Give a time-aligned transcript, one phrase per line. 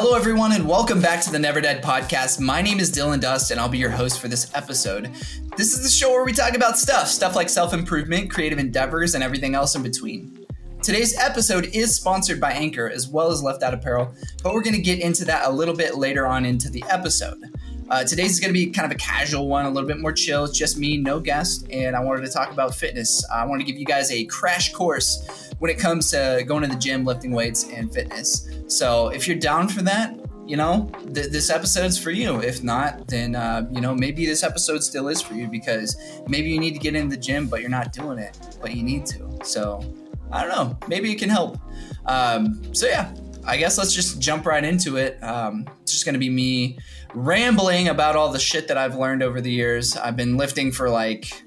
[0.00, 2.38] Hello, everyone, and welcome back to the Neverdead podcast.
[2.38, 5.10] My name is Dylan Dust, and I'll be your host for this episode.
[5.56, 9.16] This is the show where we talk about stuff stuff like self improvement, creative endeavors,
[9.16, 10.46] and everything else in between.
[10.84, 14.14] Today's episode is sponsored by Anchor as well as Left Out Apparel,
[14.44, 17.42] but we're going to get into that a little bit later on into the episode.
[17.90, 20.12] Uh, today's is going to be kind of a casual one, a little bit more
[20.12, 20.44] chill.
[20.44, 23.24] It's just me, no guest, and I wanted to talk about fitness.
[23.30, 26.68] I want to give you guys a crash course when it comes to going to
[26.68, 28.46] the gym, lifting weights, and fitness.
[28.66, 30.14] So if you're down for that,
[30.46, 32.42] you know, th- this episode's for you.
[32.42, 35.96] If not, then, uh, you know, maybe this episode still is for you because
[36.28, 38.82] maybe you need to get in the gym, but you're not doing it, but you
[38.82, 39.38] need to.
[39.44, 39.82] So
[40.30, 40.78] I don't know.
[40.88, 41.58] Maybe it can help.
[42.04, 43.14] Um, so yeah,
[43.46, 45.22] I guess let's just jump right into it.
[45.22, 46.78] Um, it's just going to be me
[47.18, 49.96] rambling about all the shit that I've learned over the years.
[49.96, 51.42] I've been lifting for like,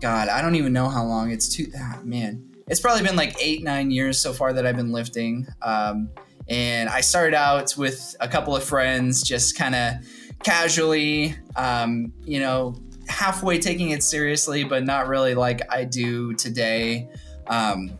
[0.00, 1.30] God, I don't even know how long.
[1.30, 4.76] It's too, ah, man it's probably been like eight, nine years so far that I've
[4.76, 5.46] been lifting.
[5.62, 6.10] Um,
[6.48, 9.94] and I started out with a couple of friends, just kind of
[10.42, 17.08] casually, um, you know, halfway taking it seriously, but not really like I do today.
[17.46, 17.98] Um,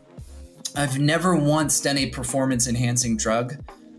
[0.74, 3.54] I've never once done a performance enhancing drug.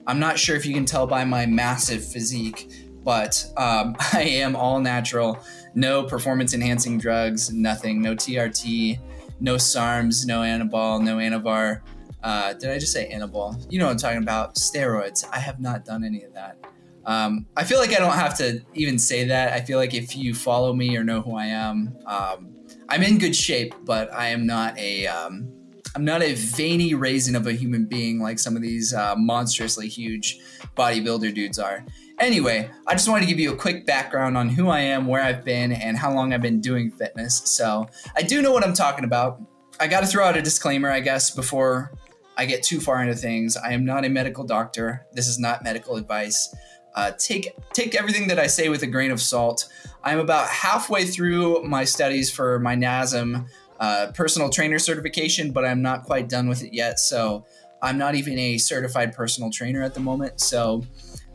[0.05, 2.69] I'm not sure if you can tell by my massive physique,
[3.07, 5.39] but um, I am all natural.
[5.73, 8.99] No performance enhancing drugs, nothing, no TRT
[9.39, 11.81] no SARMs, no Anabol, no Anavar.
[12.23, 13.65] Uh, did I just say Anabol?
[13.69, 14.55] You know what I'm talking about.
[14.55, 15.25] Steroids.
[15.31, 16.57] I have not done any of that.
[17.05, 19.53] Um, I feel like I don't have to even say that.
[19.53, 22.53] I feel like if you follow me or know who I am, um,
[22.89, 25.53] I'm in good shape, but I am not a um,
[25.95, 29.87] I'm not a veiny raisin of a human being like some of these uh, monstrously
[29.87, 30.39] huge
[30.75, 31.85] bodybuilder dudes are.
[32.19, 35.21] Anyway, I just wanted to give you a quick background on who I am, where
[35.21, 37.43] I've been, and how long I've been doing fitness.
[37.45, 39.39] So I do know what I'm talking about.
[39.79, 41.91] I got to throw out a disclaimer, I guess, before
[42.35, 43.55] I get too far into things.
[43.55, 45.05] I am not a medical doctor.
[45.13, 46.53] This is not medical advice.
[46.95, 49.69] Uh, take take everything that I say with a grain of salt.
[50.03, 53.47] I'm about halfway through my studies for my NASM
[53.79, 56.99] uh, personal trainer certification, but I'm not quite done with it yet.
[56.99, 57.45] So
[57.83, 60.39] I'm not even a certified personal trainer at the moment.
[60.41, 60.83] So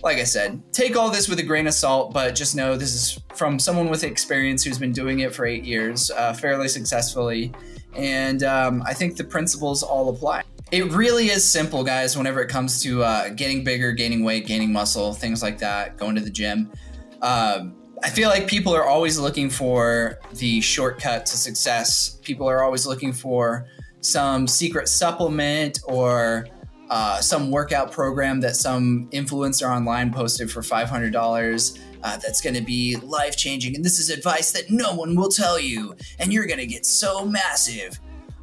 [0.03, 2.95] like I said, take all this with a grain of salt, but just know this
[2.95, 7.53] is from someone with experience who's been doing it for eight years uh, fairly successfully.
[7.95, 10.43] And um, I think the principles all apply.
[10.73, 14.73] It really is simple, guys, whenever it comes to uh, getting bigger, gaining weight, gaining
[14.73, 16.73] muscle, things like that, going to the gym.
[17.21, 17.67] Uh,
[18.03, 22.19] I feel like people are always looking for the shortcut to success.
[22.23, 23.67] People are always looking for
[24.01, 26.49] some secret supplement or
[26.93, 32.61] uh, some workout program that some influencer online posted for $500 uh, that's going to
[32.61, 33.75] be life changing.
[33.75, 36.85] And this is advice that no one will tell you, and you're going to get
[36.85, 37.99] so massive.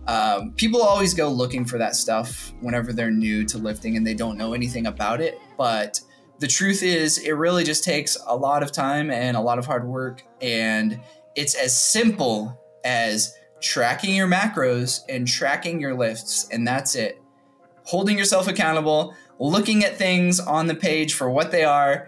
[0.08, 4.16] Um, people always go looking for that stuff whenever they're new to lifting and they
[4.16, 5.40] don't know anything about it.
[5.56, 6.02] But
[6.40, 9.68] the truth is, it really just takes a lot of time and a lot of
[9.68, 10.24] hard work.
[10.42, 11.00] And
[11.36, 17.19] it's as simple as tracking your macros and tracking your lifts, and that's it
[17.90, 22.08] holding yourself accountable, looking at things on the page for what they are.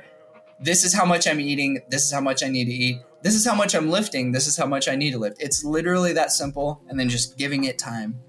[0.60, 1.82] This is how much I'm eating.
[1.90, 3.02] This is how much I need to eat.
[3.24, 4.32] This is how much I'm lifting.
[4.32, 5.42] This is how much I need to lift.
[5.42, 6.84] It's literally that simple.
[6.88, 8.20] And then just giving it time.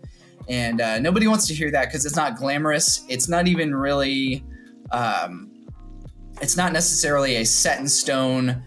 [0.49, 3.05] And uh, nobody wants to hear that because it's not glamorous.
[3.11, 4.43] It's not even really,
[4.91, 5.51] um,
[6.41, 8.63] it's not necessarily a set in stone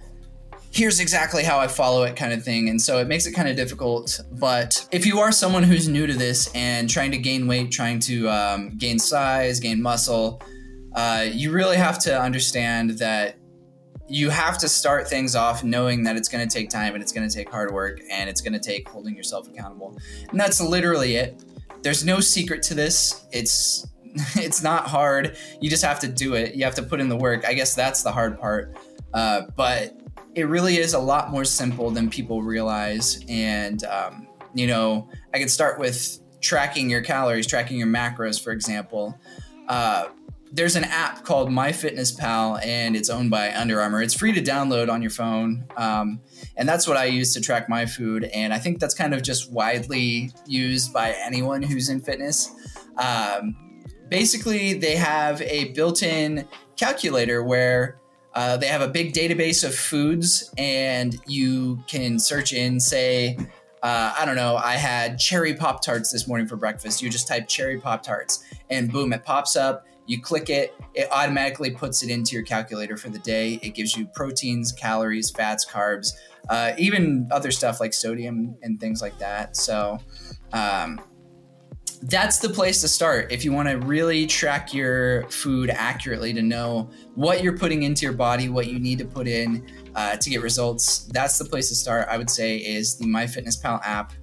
[0.76, 2.68] here's exactly how I follow it kind of thing.
[2.68, 4.20] And so it makes it kind of difficult.
[4.34, 8.00] But if you are someone who's new to this and trying to gain weight, trying
[8.02, 10.42] to um, gain size, gain muscle,
[10.94, 13.38] uh, you really have to understand that
[14.10, 17.14] you have to start things off knowing that it's going to take time and it's
[17.14, 19.98] going to take hard work and it's going to take holding yourself accountable.
[20.30, 21.42] And that's literally it.
[21.84, 23.26] There's no secret to this.
[23.32, 23.88] It's
[24.36, 25.38] it's not hard.
[25.62, 26.54] You just have to do it.
[26.54, 27.46] You have to put in the work.
[27.48, 28.78] I guess that's the hard part.
[29.14, 29.98] Uh, but
[30.36, 33.24] it really is a lot more simple than people realize.
[33.30, 38.52] And, um, you know, I could start with tracking your calories, tracking your macros, for
[38.52, 39.18] example.
[39.68, 40.10] Uh,
[40.52, 44.02] there's an app called MyFitnessPal, and it's owned by Under Armour.
[44.02, 46.22] It's free to download on your phone, um,
[46.56, 48.26] and that's what I use to track my food.
[48.26, 52.52] And I think that's kind of just widely used by anyone who's in fitness.
[52.98, 53.58] Um,
[54.08, 56.48] basically, they have a built-in
[56.78, 58.00] calculator where
[58.36, 63.38] uh, they have a big database of foods, and you can search in, say,
[63.82, 67.02] uh, I don't know, I had cherry Pop Tarts this morning for breakfast.
[67.02, 69.86] You just type cherry Pop Tarts, and boom, it pops up.
[70.08, 73.60] You click it, it automatically puts it into your calculator for the day.
[73.64, 76.14] It gives you proteins, calories, fats, carbs,
[76.50, 79.56] uh, even other stuff like sodium and things like that.
[79.56, 79.98] So,
[80.54, 81.00] um,
[82.04, 86.42] that's the place to start if you want to really track your food accurately to
[86.42, 89.66] know what you're putting into your body, what you need to put in
[89.96, 91.06] uh, to get results.
[91.14, 92.08] That's the place to start.
[92.10, 94.14] I would say is the MyFitnessPal app.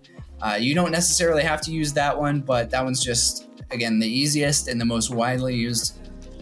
[0.41, 4.09] Uh, you don't necessarily have to use that one, but that one's just again the
[4.09, 5.99] easiest and the most widely used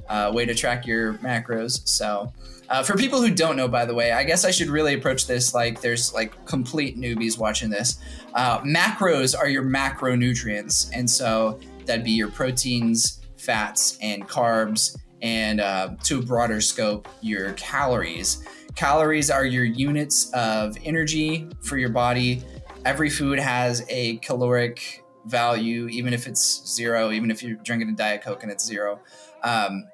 [0.08, 1.87] uh, way to track your macros.
[1.88, 2.32] So.
[2.70, 5.26] Uh, for people who don't know, by the way, I guess I should really approach
[5.26, 8.00] this like there's like complete newbies watching this.
[8.34, 15.61] Uh, macros are your macronutrients, and so that'd be your proteins, fats, and carbs, and
[15.61, 18.46] uh, to a broader scope, your calories.
[18.76, 22.44] Calories are your units of energy for your body.
[22.84, 27.96] Every food has a caloric value, even if it's zero, even if you're drinking a
[27.96, 29.00] Diet Coke and it's zero.
[29.43, 29.88] Um,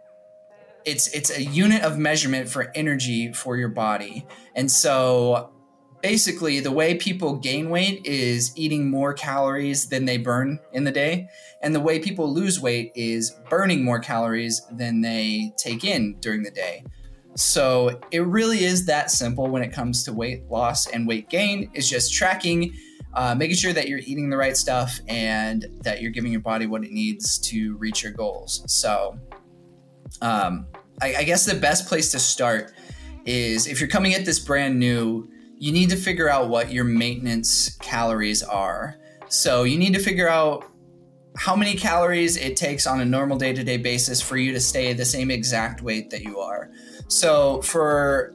[0.87, 4.25] it's it's a unit of measurement for energy for your body.
[4.55, 5.53] And so
[6.01, 10.93] basically the way people gain weight is eating more calories than they burn in the
[10.93, 11.29] day
[11.63, 16.43] and the way people lose weight is burning more calories than they take in during
[16.43, 16.85] the day
[17.35, 21.69] so it really is that simple when it comes to weight loss and weight gain
[21.75, 22.73] is just tracking
[23.15, 26.67] uh, making sure that you're eating the right stuff and that you're giving your body
[26.67, 29.19] what it needs to reach your goals so
[30.21, 30.67] um,
[31.01, 32.73] I, I guess the best place to start
[33.25, 35.29] is if you're coming at this brand new,
[35.59, 38.97] you need to figure out what your maintenance calories are.
[39.29, 40.71] So you need to figure out
[41.37, 44.61] how many calories it takes on a normal day to day basis for you to
[44.61, 46.71] stay the same exact weight that you are.
[47.09, 48.35] So for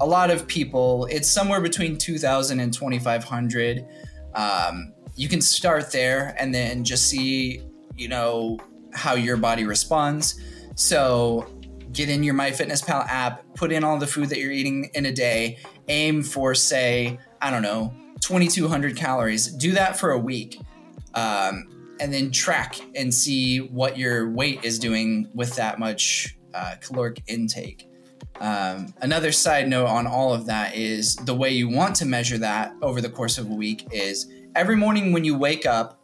[0.00, 3.86] a lot of people, it's somewhere between 2,000 and 2,500.
[4.34, 7.62] Um, you can start there and then just see,
[7.96, 8.58] you know,
[8.94, 10.40] how your body responds.
[10.76, 11.57] So
[11.92, 15.12] get in your MyFitnessPal app, put in all the food that you're eating in a
[15.12, 15.58] day,
[15.88, 19.48] aim for, say, I don't know, 2,200 calories.
[19.48, 20.60] Do that for a week.
[21.14, 21.68] Um,
[22.00, 27.22] and then track and see what your weight is doing with that much uh, caloric
[27.26, 27.88] intake.
[28.40, 32.38] Um, another side note on all of that is the way you want to measure
[32.38, 35.97] that over the course of a week is every morning when you wake up,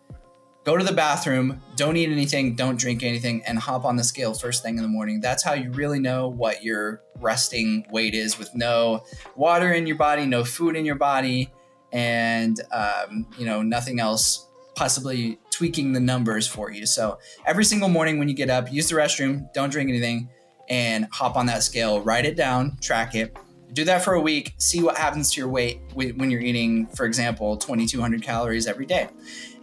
[0.64, 4.34] go to the bathroom, don't eat anything, don't drink anything, and hop on the scale
[4.34, 5.20] first thing in the morning.
[5.20, 9.04] That's how you really know what your resting weight is with no
[9.36, 11.52] water in your body, no food in your body,
[11.92, 16.84] and um, you know nothing else possibly tweaking the numbers for you.
[16.86, 20.28] So every single morning when you get up, use the restroom, don't drink anything,
[20.68, 23.36] and hop on that scale, write it down, track it.
[23.74, 27.06] Do that for a week, see what happens to your weight when you're eating, for
[27.06, 29.08] example, 2,200 calories every day.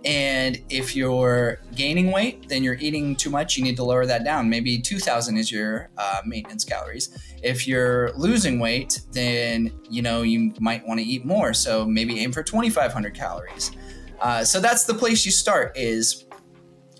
[0.03, 3.55] And if you're gaining weight, then you're eating too much.
[3.55, 4.49] You need to lower that down.
[4.49, 7.17] Maybe 2,000 is your uh, maintenance calories.
[7.41, 11.53] If you're losing weight, then you know you might want to eat more.
[11.53, 13.71] So maybe aim for 2,500 calories.
[14.19, 15.77] Uh, so that's the place you start.
[15.77, 16.25] Is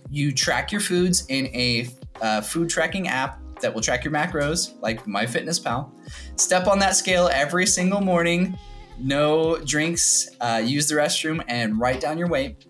[0.10, 1.90] you track your foods in a
[2.22, 5.92] uh, food tracking app that will track your macros, like MyFitnessPal.
[6.36, 8.58] Step on that scale every single morning.
[9.00, 10.30] No drinks.
[10.40, 12.66] Uh, use the restroom and write down your weight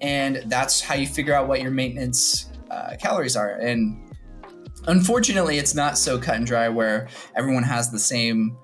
[0.00, 3.52] and that's how you figure out what your maintenance uh, calories are.
[3.52, 4.14] And
[4.86, 8.56] unfortunately, it's not so cut and dry where everyone has the same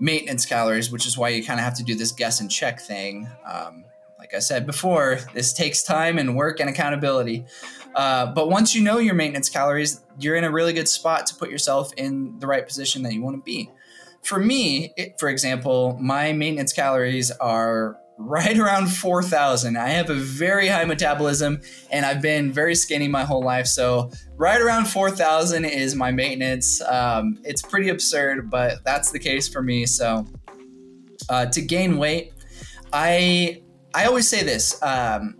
[0.00, 2.80] maintenance calories, which is why you kind of have to do this guess and check
[2.80, 3.28] thing.
[3.46, 3.84] Um,
[4.18, 7.44] like I said before, this takes time and work and accountability.
[7.94, 11.34] Uh, but once you know your maintenance calories, you're in a really good spot to
[11.34, 13.70] put yourself in the right position that you want to be.
[14.22, 19.76] For me, it, for example, my maintenance calories are right around 4,000.
[19.76, 23.66] I have a very high metabolism and I've been very skinny my whole life.
[23.66, 26.80] So, right around 4,000 is my maintenance.
[26.82, 29.84] Um, it's pretty absurd, but that's the case for me.
[29.86, 30.26] So,
[31.28, 32.32] uh, to gain weight,
[32.92, 33.62] I
[33.94, 35.36] I always say this: um,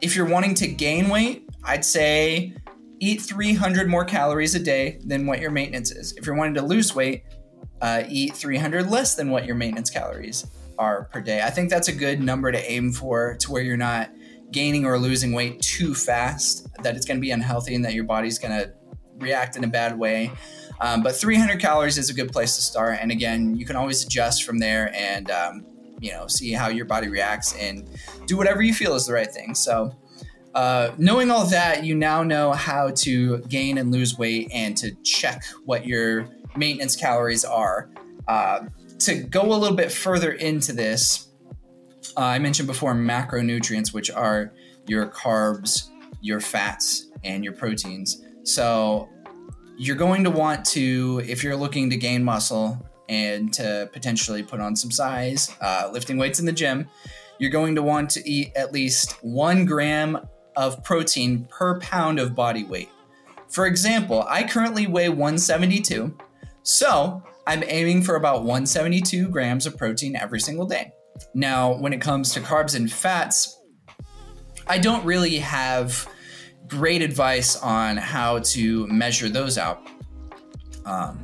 [0.00, 2.54] if you're wanting to gain weight, I'd say
[3.00, 6.12] eat 300 more calories a day than what your maintenance is.
[6.16, 7.24] If you're wanting to lose weight,
[7.82, 10.46] uh, eat 300 less than what your maintenance calories
[10.78, 11.42] are per day.
[11.42, 14.10] I think that's a good number to aim for to where you're not
[14.50, 18.04] gaining or losing weight too fast, that it's going to be unhealthy and that your
[18.04, 18.72] body's going to
[19.18, 20.30] react in a bad way.
[20.80, 22.98] Um, but 300 calories is a good place to start.
[23.00, 25.66] And again, you can always adjust from there and, um,
[26.00, 27.88] you know, see how your body reacts and
[28.26, 29.54] do whatever you feel is the right thing.
[29.54, 29.96] So,
[30.56, 34.90] uh, knowing all that, you now know how to gain and lose weight and to
[35.04, 37.90] check what your maintenance calories are.
[38.26, 38.64] Uh,
[39.00, 41.28] to go a little bit further into this,
[42.16, 44.54] uh, I mentioned before macronutrients, which are
[44.86, 45.90] your carbs,
[46.22, 48.24] your fats, and your proteins.
[48.42, 49.10] So
[49.76, 54.60] you're going to want to, if you're looking to gain muscle and to potentially put
[54.60, 56.88] on some size, uh, lifting weights in the gym,
[57.38, 60.18] you're going to want to eat at least one gram
[60.56, 62.88] of protein per pound of body weight.
[63.48, 66.16] For example, I currently weigh 172,
[66.62, 70.92] so I'm aiming for about 172 grams of protein every single day.
[71.34, 73.60] Now, when it comes to carbs and fats,
[74.66, 76.08] I don't really have
[76.66, 79.86] great advice on how to measure those out.
[80.84, 81.22] Um,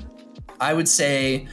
[0.60, 1.48] I would say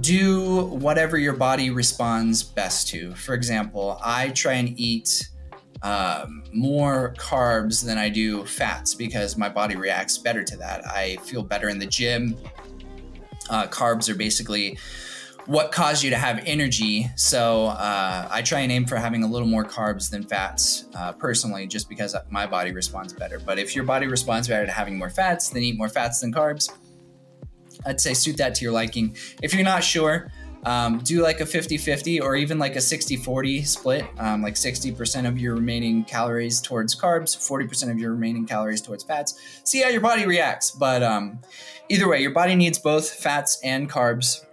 [0.00, 3.14] do whatever your body responds best to.
[3.14, 5.29] For example, I try and eat
[5.82, 10.86] um, more carbs than I do fats because my body reacts better to that.
[10.86, 12.36] I feel better in the gym.
[13.48, 14.78] Uh, carbs are basically
[15.46, 17.08] what caused you to have energy.
[17.16, 21.12] So uh, I try and aim for having a little more carbs than fats uh,
[21.12, 23.40] personally, just because my body responds better.
[23.40, 26.32] But if your body responds better to having more fats, then eat more fats than
[26.32, 26.70] carbs.
[27.86, 29.16] I'd say suit that to your liking.
[29.42, 30.30] If you're not sure,
[30.64, 34.54] um, do like a 50 50 or even like a 60 40 split, um, like
[34.54, 39.38] 60% of your remaining calories towards carbs, 40% of your remaining calories towards fats.
[39.64, 40.70] See how your body reacts.
[40.70, 41.40] But um,
[41.88, 44.44] either way, your body needs both fats and carbs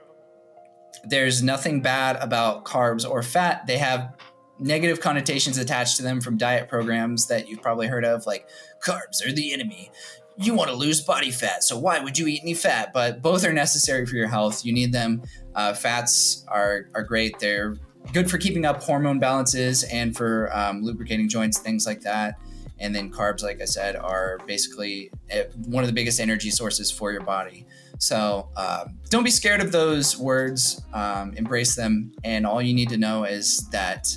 [1.03, 3.65] there's nothing bad about carbs or fat.
[3.67, 4.13] They have
[4.59, 8.47] negative connotations attached to them from diet programs that you've probably heard of, like
[8.83, 9.91] carbs are the enemy.
[10.39, 12.91] You want to lose body fat, so why would you eat any fat?
[12.93, 14.63] But both are necessary for your health.
[14.63, 15.23] You need them.
[15.55, 17.39] Uh, fats are are great.
[17.39, 17.77] They're
[18.13, 22.39] good for keeping up hormone balances and for um, lubricating joints, things like that.
[22.79, 26.91] And then carbs, like I said, are basically eh, one of the biggest energy sources
[26.91, 27.65] for your body.
[27.97, 30.83] So um, don't be scared of those words.
[30.93, 34.15] Um, embrace them, and all you need to know is that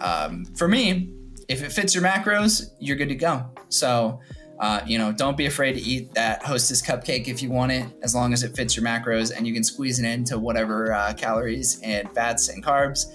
[0.00, 1.10] um, for me,
[1.48, 3.50] if it fits your macros, you're good to go.
[3.68, 4.20] So.
[4.60, 7.86] Uh, you know, don't be afraid to eat that Hostess cupcake if you want it,
[8.02, 11.12] as long as it fits your macros and you can squeeze it into whatever uh,
[11.14, 13.06] calories and fats and carbs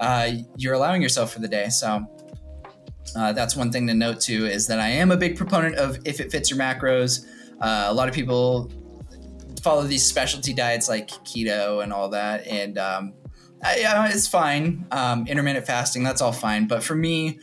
[0.00, 1.68] uh, you're allowing yourself for the day.
[1.68, 2.04] So
[3.14, 5.98] uh, that's one thing to note too is that I am a big proponent of
[6.04, 7.26] if it fits your macros.
[7.60, 8.72] Uh, a lot of people
[9.62, 13.12] follow these specialty diets like keto and all that, and um,
[13.62, 14.86] I, it's fine.
[14.90, 16.66] Um, intermittent fasting, that's all fine.
[16.66, 17.38] But for me,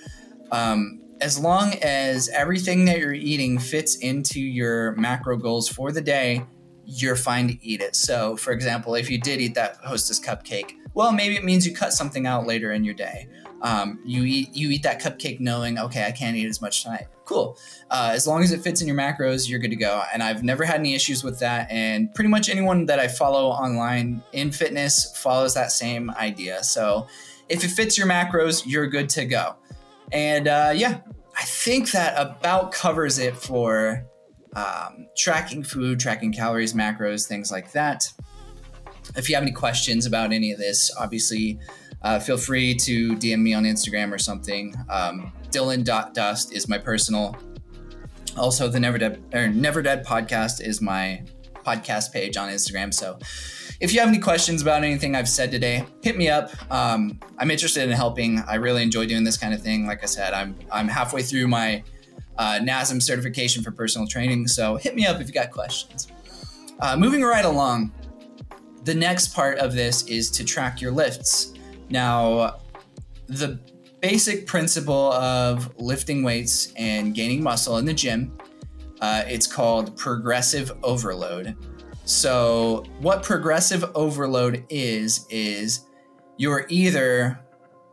[0.52, 6.02] um, as long as everything that you're eating fits into your macro goals for the
[6.02, 6.46] day,
[6.86, 7.96] you're fine to eat it.
[7.96, 11.76] So, for example, if you did eat that Hostess cupcake, well, maybe it means you
[11.76, 13.28] cut something out later in your day.
[13.62, 17.08] Um, you eat you eat that cupcake knowing, okay, I can't eat as much tonight.
[17.26, 17.58] Cool.
[17.90, 20.04] Uh, as long as it fits in your macros, you're good to go.
[20.14, 21.70] And I've never had any issues with that.
[21.70, 26.64] And pretty much anyone that I follow online in fitness follows that same idea.
[26.64, 27.08] So
[27.50, 29.56] if it fits your macros, you're good to go.
[30.12, 31.02] And uh, yeah,
[31.38, 34.06] I think that about covers it for
[34.56, 38.12] um, tracking food, tracking calories, macros, things like that.
[39.16, 41.60] If you have any questions about any of this, obviously
[42.02, 44.76] uh, feel free to DM me on Instagram or something.
[44.90, 47.38] Um, Dylan.dust is my personal.
[48.36, 51.24] Also, the Neverdead or Neverdead podcast is my
[51.66, 52.94] podcast page on Instagram.
[52.94, 53.20] So
[53.80, 56.50] if you have any questions about anything I've said today, hit me up.
[56.72, 58.40] Um, I'm interested in helping.
[58.40, 59.86] I really enjoy doing this kind of thing.
[59.86, 61.84] Like I said, I'm I'm halfway through my
[62.38, 64.48] uh, NASM certification for personal training.
[64.48, 66.08] So hit me up if you got questions.
[66.80, 67.92] Uh, moving right along,
[68.84, 71.54] the next part of this is to track your lifts.
[71.90, 72.60] Now,
[73.28, 73.60] the
[74.02, 78.38] basic principle of lifting weights and gaining muscle in the gym,
[79.02, 81.56] uh, it's called progressive overload.
[82.08, 85.82] So, what progressive overload is, is
[86.38, 87.38] you're either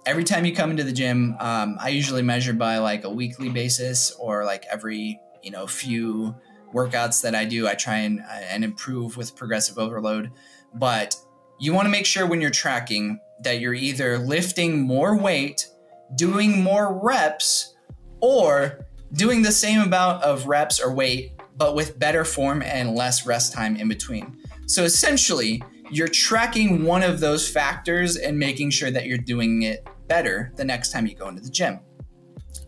[0.07, 3.49] every time you come into the gym, um, I usually measure by like a weekly
[3.49, 6.33] basis or like every you know few
[6.73, 10.31] workouts that I do, I try and and improve with progressive overload.
[10.73, 11.17] But
[11.59, 15.67] you want to make sure when you're tracking that you're either lifting more weight,
[16.15, 17.75] doing more reps,
[18.21, 23.27] or doing the same amount of reps or weight, but with better form and less
[23.27, 24.37] rest time in between.
[24.67, 29.87] So essentially, you're tracking one of those factors and making sure that you're doing it
[30.09, 31.81] better the next time you go into the gym.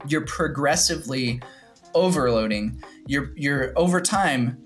[0.08, 1.40] You're progressively
[1.94, 2.82] overloading.
[3.06, 4.62] You're you're over time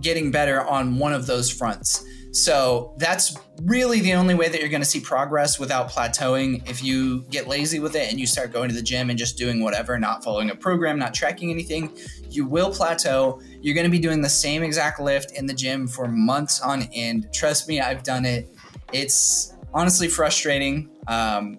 [0.00, 2.04] getting better on one of those fronts.
[2.32, 6.68] So that's really the only way that you're going to see progress without plateauing.
[6.68, 9.38] If you get lazy with it and you start going to the gym and just
[9.38, 11.96] doing whatever, not following a program, not tracking anything,
[12.34, 13.40] you will plateau.
[13.60, 16.82] You're going to be doing the same exact lift in the gym for months on
[16.92, 17.28] end.
[17.32, 18.48] Trust me, I've done it.
[18.92, 20.90] It's honestly frustrating.
[21.08, 21.58] Um,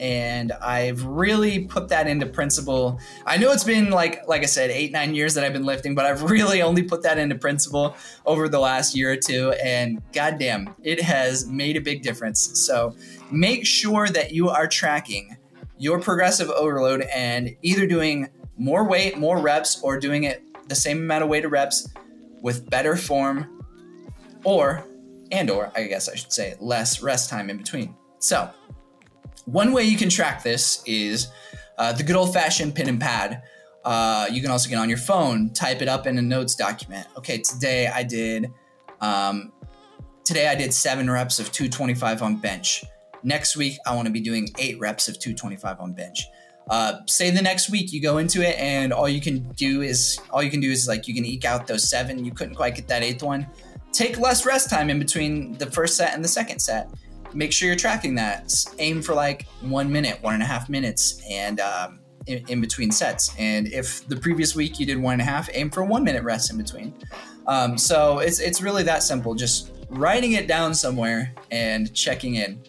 [0.00, 2.98] and I've really put that into principle.
[3.26, 5.94] I know it's been like like I said, eight nine years that I've been lifting,
[5.94, 10.02] but I've really only put that into principle over the last year or two, and
[10.12, 12.58] goddamn, it has made a big difference.
[12.58, 12.96] So
[13.30, 15.36] make sure that you are tracking
[15.78, 18.28] your progressive overload and either doing
[18.60, 21.88] more weight, more reps, or doing it the same amount of weight or reps
[22.42, 23.64] with better form
[24.44, 24.84] or
[25.32, 27.96] and or I guess I should say less rest time in between.
[28.18, 28.50] So,
[29.46, 31.28] one way you can track this is
[31.78, 33.42] uh, the good old fashioned pen and pad.
[33.82, 37.06] Uh, you can also get on your phone, type it up in a notes document.
[37.16, 38.52] Okay, today I did
[39.00, 39.52] um,
[40.22, 42.84] today I did seven reps of 225 on bench.
[43.22, 46.26] Next week I want to be doing eight reps of 225 on bench.
[46.70, 50.20] Uh, say the next week you go into it and all you can do is
[50.30, 52.24] all you can do is like you can eke out those seven.
[52.24, 53.46] You couldn't quite get that eighth one.
[53.92, 56.88] Take less rest time in between the first set and the second set.
[57.34, 58.52] Make sure you're tracking that.
[58.78, 62.92] Aim for like one minute, one and a half minutes, and um, in, in, between
[62.92, 63.34] sets.
[63.36, 66.22] And if the previous week you did one and a half, aim for one minute
[66.22, 66.94] rest in between.
[67.48, 69.34] Um, so it's it's really that simple.
[69.34, 72.62] Just writing it down somewhere and checking in.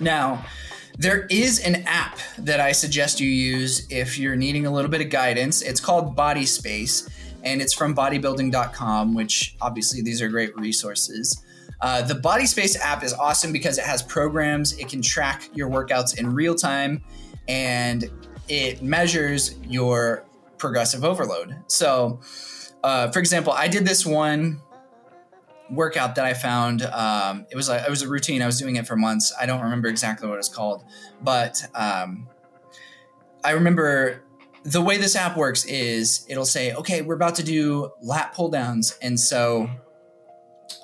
[0.00, 0.44] Now,
[0.98, 5.00] there is an app that I suggest you use if you're needing a little bit
[5.00, 5.62] of guidance.
[5.62, 7.08] It's called Body Space,
[7.42, 11.42] and it's from bodybuilding.com, which obviously these are great resources.
[11.80, 15.68] Uh, the Body Space app is awesome because it has programs, it can track your
[15.68, 17.02] workouts in real time,
[17.48, 18.08] and
[18.48, 20.24] it measures your
[20.58, 21.56] progressive overload.
[21.66, 22.20] So,
[22.84, 24.60] uh, for example, I did this one
[25.72, 26.82] workout that I found.
[26.82, 28.42] Um, it was a, it was a routine.
[28.42, 29.32] I was doing it for months.
[29.40, 30.84] I don't remember exactly what it's called,
[31.20, 32.28] but um,
[33.44, 34.22] I remember
[34.64, 38.50] the way this app works is it'll say, okay, we're about to do lat pull
[38.50, 38.96] downs.
[39.02, 39.68] And so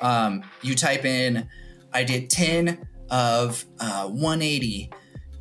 [0.00, 1.48] um, you type in,
[1.92, 4.90] I did 10 of uh, 180.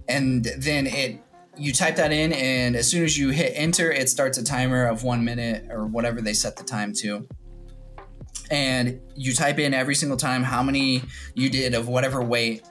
[0.07, 1.19] And then it,
[1.57, 4.85] you type that in, and as soon as you hit enter, it starts a timer
[4.85, 7.27] of one minute or whatever they set the time to
[8.49, 12.63] and you type in every single time how many you did of whatever weight.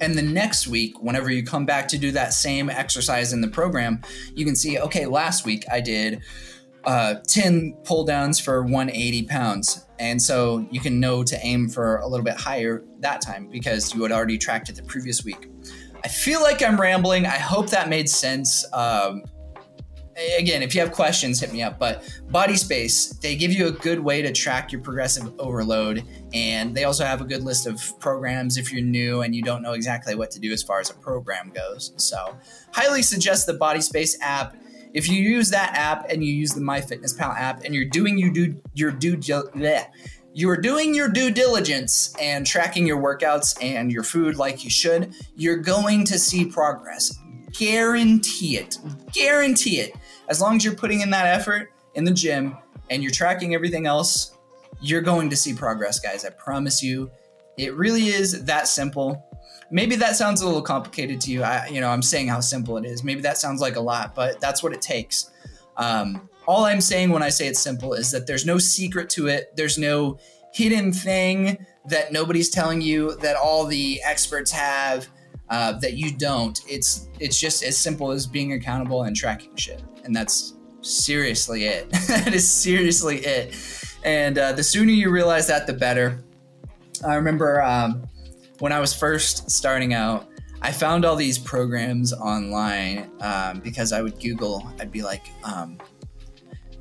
[0.00, 3.48] And the next week, whenever you come back to do that same exercise in the
[3.48, 4.02] program,
[4.34, 6.22] you can see, okay, last week I did
[6.84, 9.86] uh, 10 pull downs for 180 pounds.
[9.98, 13.94] And so you can know to aim for a little bit higher that time because
[13.94, 15.48] you had already tracked it the previous week.
[16.04, 17.24] I feel like I'm rambling.
[17.24, 18.64] I hope that made sense.
[18.74, 19.22] Um,
[20.38, 21.78] again, if you have questions, hit me up.
[21.78, 26.04] But Body Space, they give you a good way to track your progressive overload.
[26.32, 29.62] And they also have a good list of programs if you're new and you don't
[29.62, 31.92] know exactly what to do as far as a program goes.
[31.96, 32.36] So,
[32.72, 34.56] highly suggest the Body Space app.
[34.92, 38.32] If you use that app and you use the MyFitnessPal app and you're doing you
[38.32, 39.16] do your due
[40.36, 44.70] you are doing your due diligence and tracking your workouts and your food like you
[44.70, 47.16] should, you're going to see progress.
[47.52, 48.78] Guarantee it.
[49.12, 49.94] Guarantee it
[50.28, 52.56] as long as you're putting in that effort in the gym
[52.90, 54.36] and you're tracking everything else,
[54.80, 56.24] you're going to see progress, guys.
[56.24, 57.10] I promise you.
[57.56, 59.24] It really is that simple.
[59.70, 61.42] Maybe that sounds a little complicated to you.
[61.42, 63.04] I, you know, I'm saying how simple it is.
[63.04, 65.30] Maybe that sounds like a lot, but that's what it takes.
[65.76, 69.28] Um, all I'm saying when I say it's simple is that there's no secret to
[69.28, 69.56] it.
[69.56, 70.18] There's no
[70.52, 75.08] hidden thing that nobody's telling you that all the experts have
[75.48, 76.60] uh, that you don't.
[76.68, 81.90] It's it's just as simple as being accountable and tracking shit, and that's seriously it.
[82.08, 83.56] that is seriously it.
[84.04, 86.22] And uh, the sooner you realize that, the better.
[87.06, 88.06] I remember um,
[88.58, 90.28] when I was first starting out,
[90.62, 94.70] I found all these programs online um, because I would Google.
[94.78, 95.78] I'd be like, um,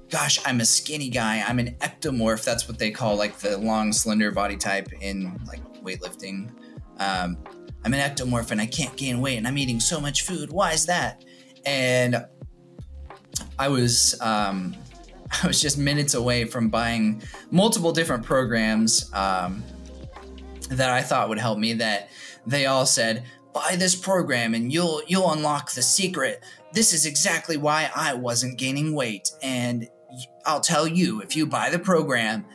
[0.10, 1.44] "Gosh, I'm a skinny guy.
[1.46, 2.46] I'm an ectomorph.
[2.46, 6.52] That's what they call like the long, slender body type in like weightlifting."
[7.00, 7.38] Um,
[7.86, 10.52] I'm an ectomorph and I can't gain weight and I'm eating so much food.
[10.52, 11.24] Why is that?
[11.66, 12.26] And
[13.58, 14.76] I was um,
[15.44, 19.64] I was just minutes away from buying multiple different programs um,
[20.70, 21.74] that I thought would help me.
[21.74, 22.10] That
[22.46, 26.44] they all said, "Buy this program and you'll you'll unlock the secret."
[26.74, 29.88] This is exactly why I wasn't gaining weight, and
[30.46, 32.46] I'll tell you, if you buy the program,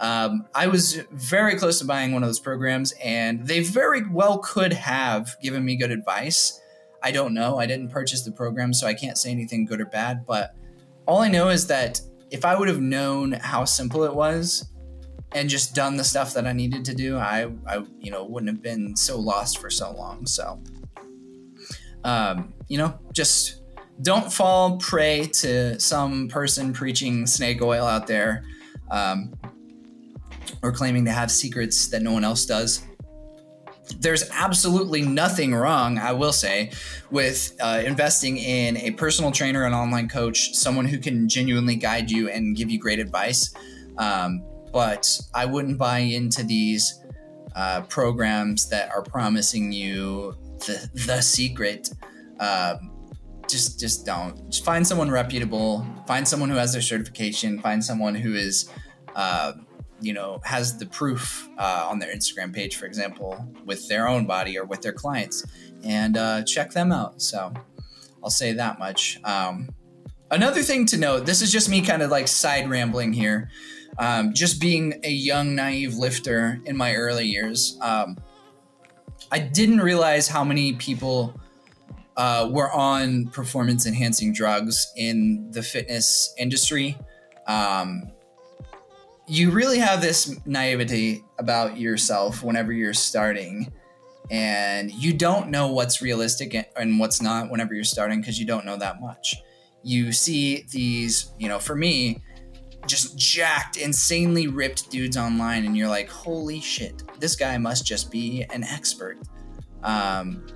[0.00, 4.38] um, I was very close to buying one of those programs, and they very well
[4.38, 6.60] could have given me good advice.
[7.02, 7.58] I don't know.
[7.58, 10.26] I didn't purchase the program, so I can't say anything good or bad.
[10.26, 10.54] But
[11.06, 14.68] all I know is that if I would have known how simple it was
[15.32, 18.50] and just done the stuff that I needed to do, I, I you know, wouldn't
[18.50, 20.26] have been so lost for so long.
[20.26, 20.60] So,
[22.04, 23.62] um, you know, just
[24.02, 28.44] don't fall prey to some person preaching snake oil out there.
[28.90, 29.34] Um,
[30.62, 32.84] or claiming to have secrets that no one else does.
[33.98, 36.72] There's absolutely nothing wrong, I will say,
[37.10, 42.10] with uh, investing in a personal trainer, an online coach, someone who can genuinely guide
[42.10, 43.54] you and give you great advice.
[43.96, 47.02] Um, but I wouldn't buy into these
[47.56, 51.90] uh, programs that are promising you the, the secret.
[52.38, 52.92] Um,
[53.48, 54.50] just just don't.
[54.50, 55.86] Just find someone reputable.
[56.06, 57.58] Find someone who has their certification.
[57.60, 58.70] Find someone who is,
[59.16, 59.54] uh,
[60.00, 64.26] you know, has the proof uh, on their Instagram page, for example, with their own
[64.26, 65.44] body or with their clients,
[65.84, 67.20] and uh, check them out.
[67.20, 67.52] So
[68.22, 69.20] I'll say that much.
[69.24, 69.70] Um,
[70.30, 73.50] another thing to note: this is just me kind of like side rambling here.
[73.98, 78.16] Um, just being a young, naive lifter in my early years, um,
[79.32, 81.34] I didn't realize how many people
[82.16, 86.96] uh, were on performance enhancing drugs in the fitness industry.
[87.46, 88.12] Um,
[89.28, 93.72] you really have this naivety about yourself whenever you're starting,
[94.30, 98.64] and you don't know what's realistic and what's not whenever you're starting because you don't
[98.64, 99.36] know that much.
[99.82, 102.22] You see these, you know, for me,
[102.86, 108.10] just jacked, insanely ripped dudes online, and you're like, holy shit, this guy must just
[108.10, 109.18] be an expert.
[109.82, 110.46] Um,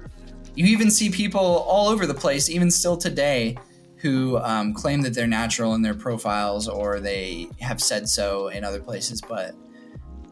[0.55, 3.57] you even see people all over the place, even still today,
[4.03, 8.65] who um, claim that they're natural in their profiles or they have said so in
[8.65, 9.21] other places.
[9.21, 9.55] But,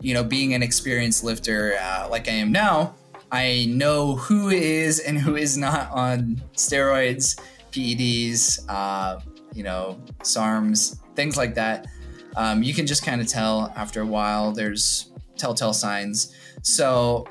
[0.00, 2.96] you know, being an experienced lifter uh, like I am now,
[3.30, 9.20] I know who is and who is not on steroids, PEDs, uh,
[9.54, 11.86] you know, SARMs, things like that.
[12.34, 14.50] Um, you can just kind of tell after a while.
[14.50, 16.34] There's telltale signs.
[16.62, 17.28] So,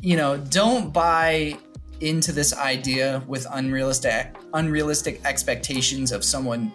[0.00, 1.58] you know, don't buy
[2.04, 6.72] into this idea with unrealistic unrealistic expectations of someone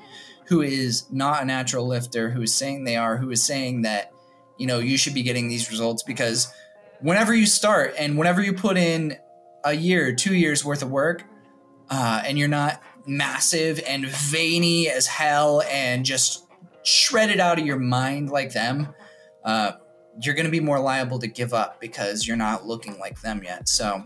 [0.48, 4.12] who is not a natural lifter, who is saying they are, who is saying that
[4.58, 6.52] you know you should be getting these results because
[7.02, 9.16] whenever you start and whenever you put in
[9.64, 11.24] a year, two years worth of work,
[11.90, 16.48] uh, and you're not massive and veiny as hell and just
[16.84, 18.88] shredded out of your mind like them,
[19.44, 19.74] uh,
[20.22, 23.42] you're going to be more liable to give up because you're not looking like them
[23.44, 23.70] yet.
[23.70, 24.04] So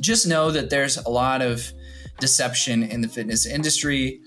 [0.00, 1.72] just know that there's a lot of
[2.18, 4.20] deception in the fitness industry.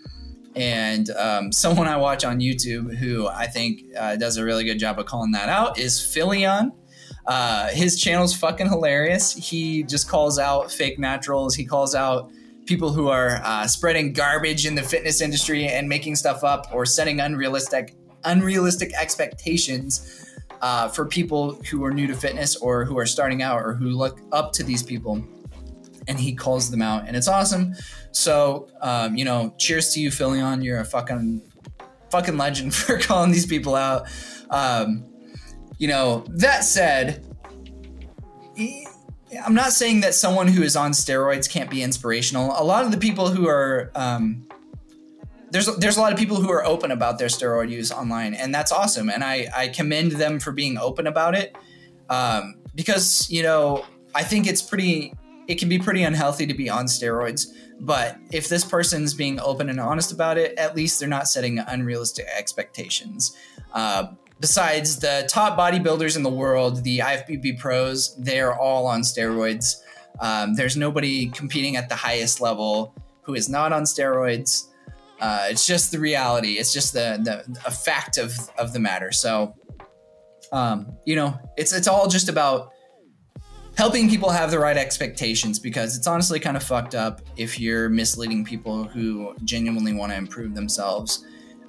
[0.55, 4.79] And um, someone I watch on YouTube who I think uh, does a really good
[4.79, 6.71] job of calling that out is Philion.
[7.25, 9.34] Uh, his channel's fucking hilarious.
[9.34, 11.53] He just calls out fake naturals.
[11.53, 12.32] He calls out
[12.65, 16.86] people who are uh, spreading garbage in the fitness industry and making stuff up or
[16.86, 20.25] setting unrealistic unrealistic expectations
[20.62, 23.89] uh, for people who are new to fitness or who are starting out or who
[23.89, 25.25] look up to these people
[26.10, 27.74] and he calls them out and it's awesome
[28.12, 31.41] so um, you know cheers to you philion you're a fucking
[32.10, 34.08] fucking legend for calling these people out
[34.50, 35.06] um,
[35.78, 37.26] you know that said
[39.45, 42.52] I'm not saying that someone who is on steroids can't be inspirational.
[42.58, 44.48] A lot of the people who are um,
[45.52, 48.54] there's there's a lot of people who are open about their steroid use online, and
[48.54, 49.10] that's awesome.
[49.10, 51.56] And I I commend them for being open about it,
[52.10, 55.13] um, because you know I think it's pretty
[55.49, 57.47] it can be pretty unhealthy to be on steroids.
[57.81, 61.57] But if this person's being open and honest about it, at least they're not setting
[61.57, 63.35] unrealistic expectations.
[63.73, 69.81] Uh, besides the top bodybuilders in the world, the IFBB pros, they're all on steroids.
[70.19, 74.67] Um, there's nobody competing at the highest level who is not on steroids.
[75.19, 76.59] Uh, it's just the reality.
[76.59, 79.12] It's just the, the a fact of of the matter.
[79.12, 79.55] So,
[80.51, 82.71] um, you know, it's it's all just about
[83.80, 87.88] helping people have the right expectations because it's honestly kind of fucked up if you're
[87.88, 91.24] misleading people who genuinely want to improve themselves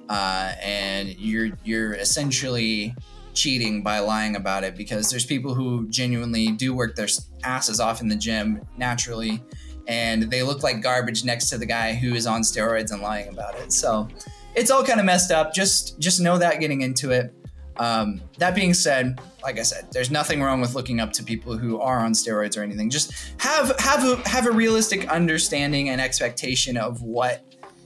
[0.09, 2.93] uh, and you're you're essentially
[3.33, 7.07] cheating by lying about it because there's people who genuinely do work their
[7.45, 9.41] asses off in the gym naturally
[9.87, 13.29] and they look like garbage next to the guy who is on steroids and lying
[13.29, 13.71] about it.
[13.71, 14.09] So
[14.53, 15.53] it's all kind of messed up.
[15.53, 17.33] Just just know that getting into it.
[17.77, 21.57] Um, that being said like i said there's nothing wrong with looking up to people
[21.57, 25.99] who are on steroids or anything just have have a have a realistic understanding and
[25.99, 27.43] expectation of what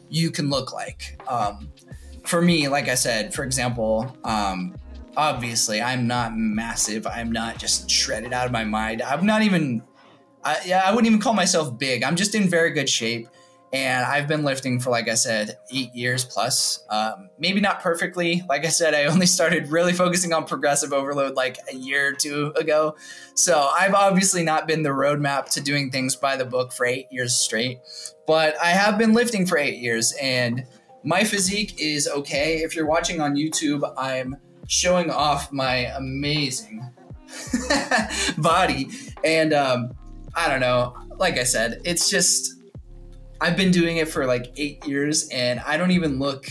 [0.10, 1.70] you can look like um,
[2.28, 4.76] for me, like I said, for example, um,
[5.16, 7.08] obviously I'm not massive.
[7.08, 9.02] I'm not just shredded out of my mind.
[9.02, 9.82] I'm not even,
[10.44, 12.04] I, yeah, I wouldn't even call myself big.
[12.04, 13.28] I'm just in very good shape.
[13.76, 16.86] And I've been lifting for, like I said, eight years plus.
[16.90, 18.42] Um, maybe not perfectly.
[18.48, 22.14] Like I said, I only started really focusing on progressive overload like a year or
[22.14, 22.96] two ago.
[23.34, 27.08] So I've obviously not been the roadmap to doing things by the book for eight
[27.12, 27.80] years straight.
[28.26, 30.14] But I have been lifting for eight years.
[30.22, 30.66] And
[31.04, 32.64] my physique is okay.
[32.64, 36.90] If you're watching on YouTube, I'm showing off my amazing
[38.38, 38.88] body.
[39.22, 39.92] And um,
[40.34, 40.96] I don't know.
[41.18, 42.55] Like I said, it's just,
[43.42, 46.48] I've been doing it for like eight years and I don't even look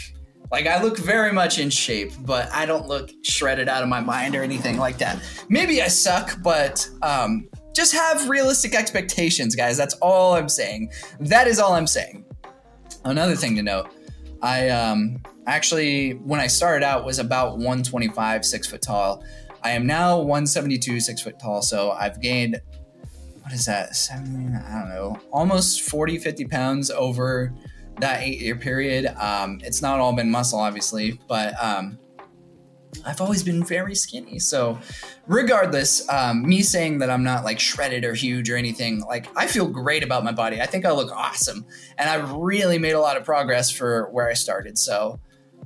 [0.50, 4.00] like I look very much in shape, but I don't look shredded out of my
[4.00, 5.20] mind or anything like that.
[5.48, 9.76] Maybe I suck, but um, just have realistic expectations, guys.
[9.76, 10.92] That's all I'm saying.
[11.18, 12.24] That is all I'm saying.
[13.04, 13.88] Another thing to note,
[14.42, 19.24] I um, actually when I started out was about 125, six foot tall.
[19.62, 21.62] I am now 172, six foot tall.
[21.62, 22.60] So I've gained
[23.44, 23.94] what is that?
[23.94, 27.52] Seven, I don't know, almost 40, 50 pounds over
[28.00, 29.06] that eight year period.
[29.18, 31.98] Um, it's not all been muscle, obviously, but um,
[33.04, 34.38] I've always been very skinny.
[34.38, 34.78] So,
[35.26, 39.46] regardless, um, me saying that I'm not like shredded or huge or anything, like I
[39.46, 40.62] feel great about my body.
[40.62, 41.66] I think I look awesome.
[41.98, 44.78] And I've really made a lot of progress for where I started.
[44.78, 45.20] So,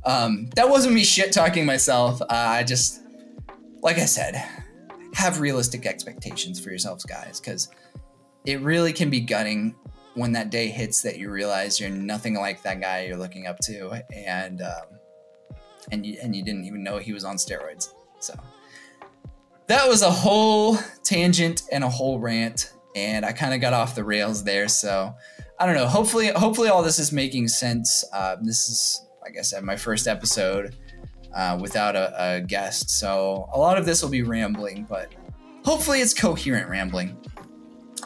[0.04, 2.20] um, that wasn't me shit talking myself.
[2.22, 3.02] Uh, I just,
[3.82, 4.44] like I said,
[5.18, 7.68] have realistic expectations for yourselves, guys, because
[8.46, 9.74] it really can be gutting
[10.14, 13.59] when that day hits that you realize you're nothing like that guy you're looking up
[13.59, 14.00] to.
[14.14, 14.87] And, um,
[15.90, 17.94] and you and you didn't even know he was on steroids.
[18.20, 18.35] So
[19.66, 23.96] that was a whole tangent and a whole rant, and I kind of got off
[23.96, 24.68] the rails there.
[24.68, 25.12] So
[25.59, 25.88] I don't know.
[25.88, 28.04] Hopefully, hopefully all this is making sense.
[28.12, 30.76] Uh, this is, like I said, my first episode
[31.34, 35.12] uh, without a, a guest, so a lot of this will be rambling, but
[35.64, 37.16] hopefully it's coherent rambling.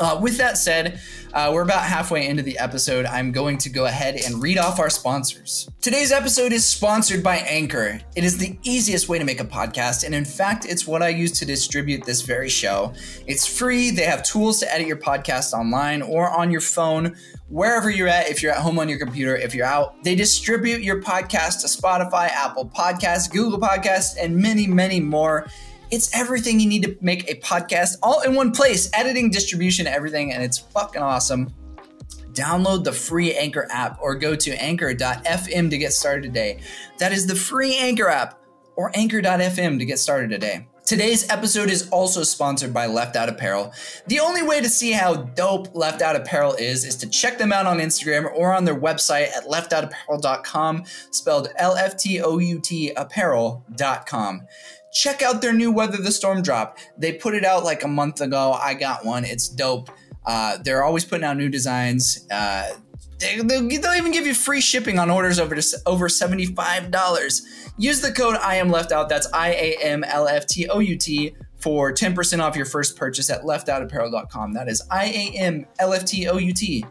[0.00, 1.00] Uh, with that said,
[1.33, 3.07] uh, we're about halfway into the episode.
[3.07, 5.68] I'm going to go ahead and read off our sponsors.
[5.81, 8.00] Today's episode is sponsored by Anchor.
[8.14, 11.09] It is the easiest way to make a podcast, and in fact, it's what I
[11.09, 12.92] use to distribute this very show.
[13.26, 17.16] It's free, they have tools to edit your podcast online or on your phone,
[17.48, 20.02] wherever you're at, if you're at home on your computer, if you're out.
[20.05, 25.46] They distribute your podcast to Spotify, Apple Podcasts, Google Podcasts, and many, many more.
[25.92, 30.33] It's everything you need to make a podcast all in one place editing, distribution, everything.
[30.33, 31.52] And it's fucking awesome.
[32.33, 36.61] Download the free Anchor app or go to anchor.fm to get started today.
[36.96, 38.40] That is the free Anchor app
[38.74, 40.66] or anchor.fm to get started today.
[40.87, 43.72] Today's episode is also sponsored by Left Out Apparel.
[44.07, 47.52] The only way to see how dope Left Out Apparel is is to check them
[47.52, 52.61] out on Instagram or on their website at leftoutapparel.com, spelled L F T O U
[52.61, 54.46] T apparel.com
[54.92, 56.78] check out their new Weather the Storm drop.
[56.96, 58.52] They put it out like a month ago.
[58.52, 59.24] I got one.
[59.24, 59.90] It's dope.
[60.24, 62.26] Uh, they're always putting out new designs.
[62.31, 62.72] Uh,
[63.18, 67.42] they, will even give you free shipping on orders over to, over seventy five dollars.
[67.78, 69.09] Use the code I am left out.
[69.09, 72.66] That's I A M L F T O U T for ten percent off your
[72.66, 74.55] first purchase at leftoutapparel.com.
[74.55, 76.85] That is I A M L F T O U T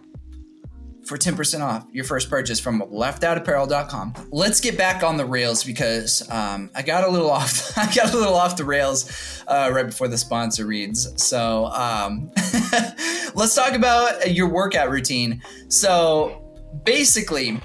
[1.11, 4.13] for 10% off your first purchase from leftoutapparel.com.
[4.31, 8.13] Let's get back on the rails because um, I got a little off I got
[8.13, 11.21] a little off the rails uh, right before the sponsor reads.
[11.21, 12.31] So um,
[13.35, 15.43] let's talk about your workout routine.
[15.67, 16.49] So
[16.85, 17.59] basically,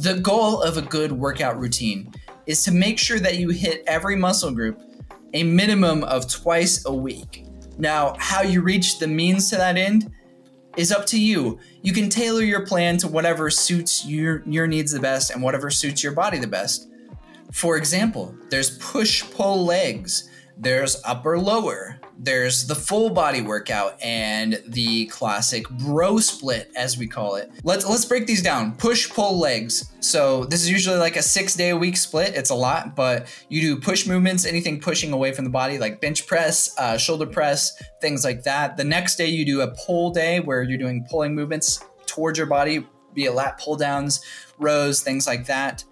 [0.00, 2.14] the goal of a good workout routine
[2.46, 4.80] is to make sure that you hit every muscle group
[5.34, 7.44] a minimum of twice a week.
[7.76, 10.12] Now, how you reach the means to that end
[10.76, 11.58] is up to you.
[11.82, 15.70] You can tailor your plan to whatever suits your, your needs the best and whatever
[15.70, 16.88] suits your body the best.
[17.52, 24.62] For example, there's push pull legs, there's upper lower, there's the full body workout and
[24.66, 27.50] the classic bro split as we call it.
[27.64, 28.76] Let's let's break these down.
[28.76, 29.90] Push pull legs.
[30.00, 32.34] So this is usually like a 6 day a week split.
[32.34, 36.02] It's a lot, but you do push movements, anything pushing away from the body like
[36.02, 38.76] bench press, uh, shoulder press, things like that.
[38.76, 42.46] The next day you do a pull day where you're doing pulling movements towards your
[42.46, 44.20] body, be it lat pull downs,
[44.58, 45.84] rows, things like that.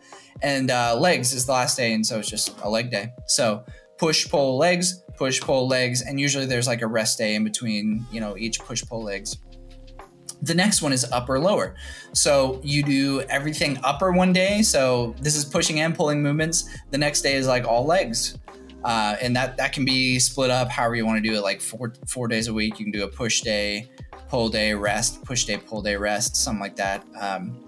[0.43, 3.13] And uh, legs is the last day, and so it's just a leg day.
[3.27, 3.65] So
[3.97, 8.07] push pull legs, push pull legs, and usually there's like a rest day in between,
[8.13, 9.39] you know, each push pull legs.
[10.41, 11.75] The next one is upper lower.
[12.13, 14.63] So you do everything upper one day.
[14.63, 16.69] So this is pushing and pulling movements.
[16.91, 18.39] The next day is like all legs.
[18.85, 21.61] Uh, and that that can be split up however you want to do it like
[21.61, 23.91] four four days a week you can do a push day
[24.29, 27.68] pull day rest push day pull day rest something like that um,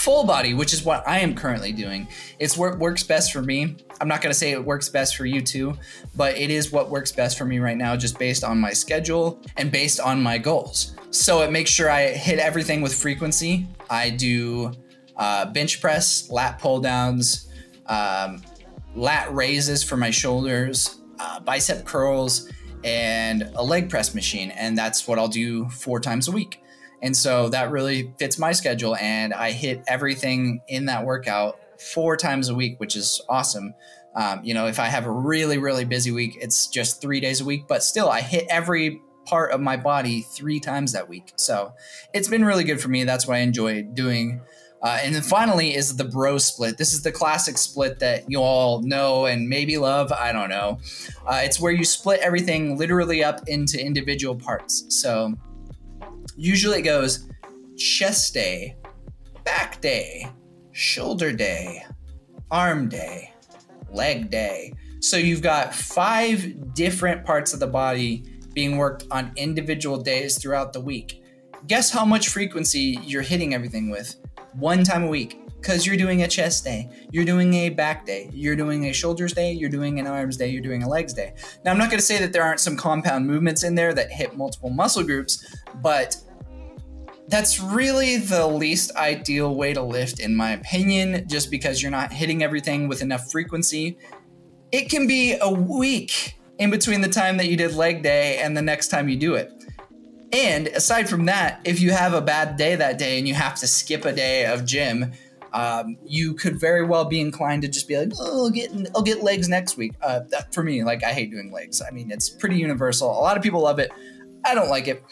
[0.00, 2.08] full body, which is what I am currently doing.
[2.38, 3.76] It's what works best for me.
[4.00, 5.76] I'm not going to say it works best for you too,
[6.16, 9.42] but it is what works best for me right now, just based on my schedule
[9.58, 10.96] and based on my goals.
[11.10, 13.66] So it makes sure I hit everything with frequency.
[13.90, 14.72] I do
[15.18, 17.52] uh, bench press, lat pull downs,
[17.84, 18.42] um,
[18.94, 22.50] lat raises for my shoulders, uh, bicep curls,
[22.84, 24.50] and a leg press machine.
[24.52, 26.62] And that's what I'll do four times a week.
[27.02, 28.96] And so that really fits my schedule.
[28.96, 33.74] And I hit everything in that workout four times a week, which is awesome.
[34.14, 37.40] Um, you know, if I have a really, really busy week, it's just three days
[37.40, 41.32] a week, but still I hit every part of my body three times that week.
[41.36, 41.72] So
[42.12, 43.04] it's been really good for me.
[43.04, 44.40] That's what I enjoy doing
[44.82, 46.78] Uh, and then finally is the bro split.
[46.78, 50.10] This is the classic split that you all know and maybe love.
[50.10, 50.78] I don't know.
[51.26, 54.86] Uh, it's where you split everything literally up into individual parts.
[54.88, 55.34] So
[56.40, 57.28] usually it goes
[57.76, 58.74] chest day,
[59.44, 60.26] back day,
[60.72, 61.84] shoulder day,
[62.50, 63.32] arm day,
[63.92, 64.72] leg day.
[65.00, 68.24] So you've got five different parts of the body
[68.54, 71.22] being worked on individual days throughout the week.
[71.66, 74.16] Guess how much frequency you're hitting everything with?
[74.54, 75.36] One time a week.
[75.60, 79.34] Because you're doing a chest day, you're doing a back day, you're doing a shoulders
[79.34, 81.34] day, you're doing an arms day, you're doing a legs day.
[81.66, 84.10] Now, I'm not going to say that there aren't some compound movements in there that
[84.10, 85.44] hit multiple muscle groups,
[85.82, 86.16] but
[87.30, 92.12] that's really the least ideal way to lift, in my opinion, just because you're not
[92.12, 93.96] hitting everything with enough frequency.
[94.72, 98.56] It can be a week in between the time that you did leg day and
[98.56, 99.52] the next time you do it.
[100.32, 103.54] And aside from that, if you have a bad day that day and you have
[103.56, 105.12] to skip a day of gym,
[105.52, 109.02] um, you could very well be inclined to just be like, "Oh, I'll get I'll
[109.02, 111.82] get legs next week." Uh, that, for me, like I hate doing legs.
[111.82, 113.10] I mean, it's pretty universal.
[113.10, 113.90] A lot of people love it.
[114.44, 115.02] I don't like it.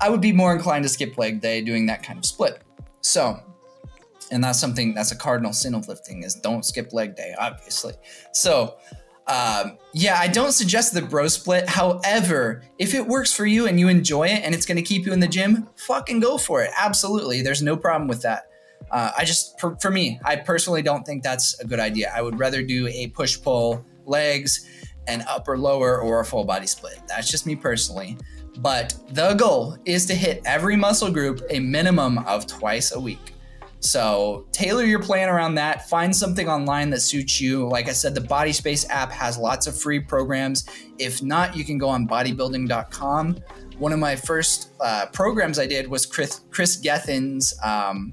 [0.00, 2.62] I would be more inclined to skip leg day doing that kind of split.
[3.00, 3.40] So,
[4.30, 7.94] and that's something that's a cardinal sin of lifting is don't skip leg day, obviously.
[8.32, 8.76] So,
[9.26, 11.68] um, yeah, I don't suggest the bro split.
[11.68, 15.06] However, if it works for you and you enjoy it and it's going to keep
[15.06, 16.70] you in the gym, fucking go for it.
[16.76, 17.42] Absolutely.
[17.42, 18.44] There's no problem with that.
[18.90, 22.12] Uh, I just, for, for me, I personally don't think that's a good idea.
[22.14, 24.68] I would rather do a push pull legs,
[25.06, 27.00] an upper lower, or a full body split.
[27.06, 28.18] That's just me personally.
[28.58, 33.34] But the goal is to hit every muscle group a minimum of twice a week.
[33.80, 35.88] So tailor your plan around that.
[35.88, 37.66] Find something online that suits you.
[37.68, 40.66] Like I said, the BodySpace app has lots of free programs.
[40.98, 43.38] If not, you can go on bodybuilding.com.
[43.78, 48.12] One of my first uh, programs I did was Chris, Chris Gethin's, um,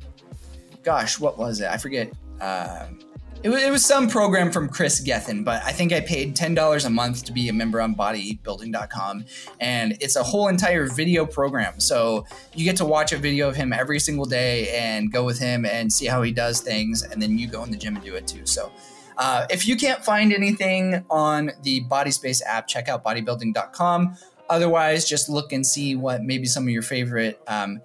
[0.82, 1.68] gosh, what was it?
[1.68, 2.12] I forget.
[2.42, 3.00] Um,
[3.42, 6.86] it was, it was some program from Chris Gethin, but I think I paid $10
[6.86, 9.26] a month to be a member on bodybuilding.com.
[9.62, 11.80] And it's a whole entire video program.
[11.80, 15.40] So you get to watch a video of him every single day and go with
[15.40, 17.02] him and see how he does things.
[17.02, 18.46] And then you go in the gym and do it too.
[18.46, 18.74] So
[19.18, 24.18] uh, if you can't find anything on the BodySpace app, check out bodybuilding.com.
[24.50, 27.82] Otherwise, just look and see what maybe some of your favorite um,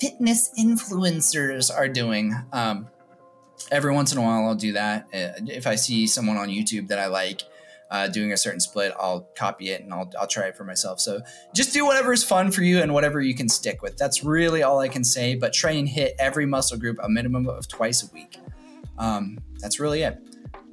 [0.00, 2.34] fitness influencers are doing.
[2.52, 2.88] Um,
[3.70, 5.06] every once in a while, I'll do that.
[5.12, 7.42] Uh, if I see someone on YouTube that I like
[7.90, 11.00] uh, doing a certain split, I'll copy it and I'll, I'll try it for myself.
[11.00, 11.20] So
[11.54, 13.96] just do whatever is fun for you and whatever you can stick with.
[13.96, 15.34] That's really all I can say.
[15.34, 18.38] But try and hit every muscle group a minimum of twice a week.
[18.98, 20.18] Um, that's really it.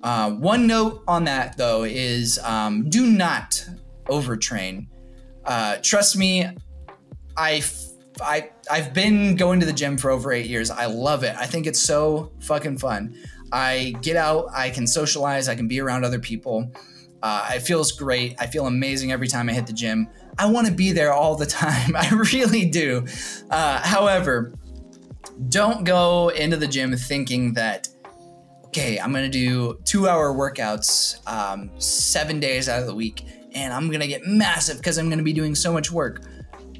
[0.01, 3.65] Uh, one note on that though is um, do not
[4.05, 4.87] overtrain.
[5.45, 6.45] Uh, trust me,
[7.37, 7.61] I
[8.21, 10.69] I I've been going to the gym for over eight years.
[10.69, 11.35] I love it.
[11.37, 13.15] I think it's so fucking fun.
[13.51, 16.71] I get out, I can socialize, I can be around other people.
[17.21, 18.35] Uh, it feels great.
[18.39, 20.09] I feel amazing every time I hit the gym.
[20.37, 21.95] I want to be there all the time.
[21.95, 23.05] I really do.
[23.49, 24.53] Uh, however,
[25.49, 27.87] don't go into the gym thinking that
[28.67, 33.23] okay, I'm gonna do two hour workouts um, seven days out of the week,
[33.53, 36.21] and I'm gonna get massive because I'm gonna be doing so much work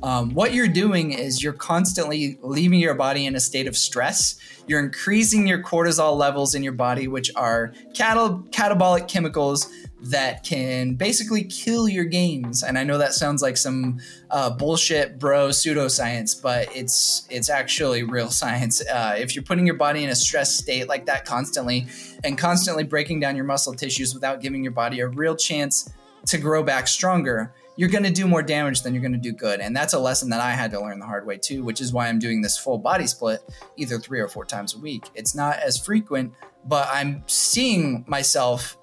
[0.03, 4.37] um, what you're doing is you're constantly leaving your body in a state of stress.
[4.67, 11.45] You're increasing your cortisol levels in your body, which are catabolic chemicals that can basically
[11.45, 12.63] kill your gains.
[12.63, 18.03] And I know that sounds like some uh, bullshit, bro, pseudoscience, but it's it's actually
[18.03, 18.85] real science.
[18.85, 21.87] Uh, if you're putting your body in a stress state like that constantly,
[22.25, 25.89] and constantly breaking down your muscle tissues without giving your body a real chance
[26.25, 29.31] to grow back stronger, you're going to do more damage than you're going to do
[29.31, 29.59] good.
[29.59, 31.91] And that's a lesson that I had to learn the hard way too, which is
[31.91, 33.41] why I'm doing this full body split
[33.77, 35.05] either three or four times a week.
[35.15, 36.33] It's not as frequent,
[36.65, 38.77] but I'm seeing myself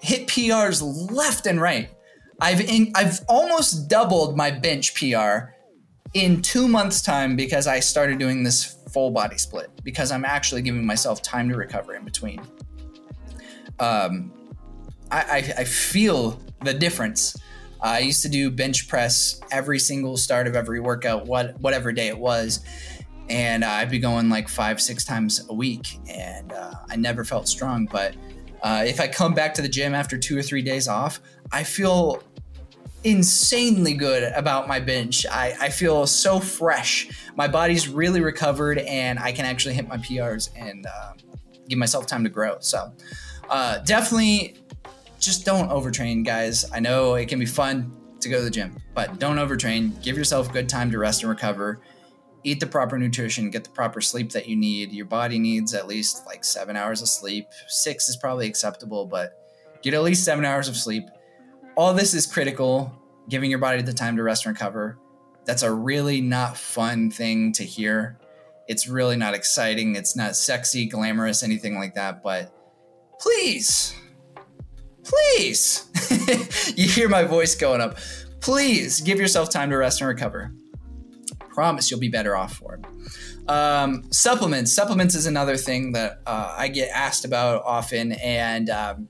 [0.00, 1.90] hit PRs left and right.
[2.40, 5.50] I've in, I've almost doubled my bench PR
[6.14, 10.62] in two months' time because I started doing this full body split because I'm actually
[10.62, 12.40] giving myself time to recover in between.
[13.80, 14.32] Um,
[15.10, 17.36] I, I, I feel the difference
[17.84, 22.08] I used to do bench press every single start of every workout, what whatever day
[22.08, 22.64] it was,
[23.28, 27.24] and uh, I'd be going like five, six times a week, and uh, I never
[27.24, 27.84] felt strong.
[27.84, 28.16] But
[28.62, 31.20] uh, if I come back to the gym after two or three days off,
[31.52, 32.22] I feel
[33.04, 35.26] insanely good about my bench.
[35.26, 37.10] I, I feel so fresh.
[37.36, 41.12] My body's really recovered, and I can actually hit my PRs and uh,
[41.68, 42.56] give myself time to grow.
[42.60, 42.94] So
[43.50, 44.56] uh, definitely
[45.24, 46.64] just don't overtrain, guys.
[46.72, 50.02] I know it can be fun to go to the gym, but don't overtrain.
[50.02, 51.80] Give yourself good time to rest and recover.
[52.44, 54.92] eat the proper nutrition, get the proper sleep that you need.
[54.92, 57.46] Your body needs at least like seven hours of sleep.
[57.68, 59.32] Six is probably acceptable, but
[59.82, 61.04] get at least seven hours of sleep.
[61.74, 62.92] All this is critical,
[63.28, 64.98] giving your body the time to rest and recover.
[65.46, 68.18] That's a really not fun thing to hear.
[68.68, 69.96] It's really not exciting.
[69.96, 72.22] It's not sexy, glamorous, anything like that.
[72.22, 72.54] But
[73.20, 73.94] please,
[75.04, 77.98] please, you hear my voice going up.
[78.40, 80.52] Please give yourself time to rest and recover
[81.54, 83.48] promise you'll be better off for it.
[83.48, 84.72] Um, supplements.
[84.72, 88.12] Supplements is another thing that uh, I get asked about often.
[88.12, 89.08] And um,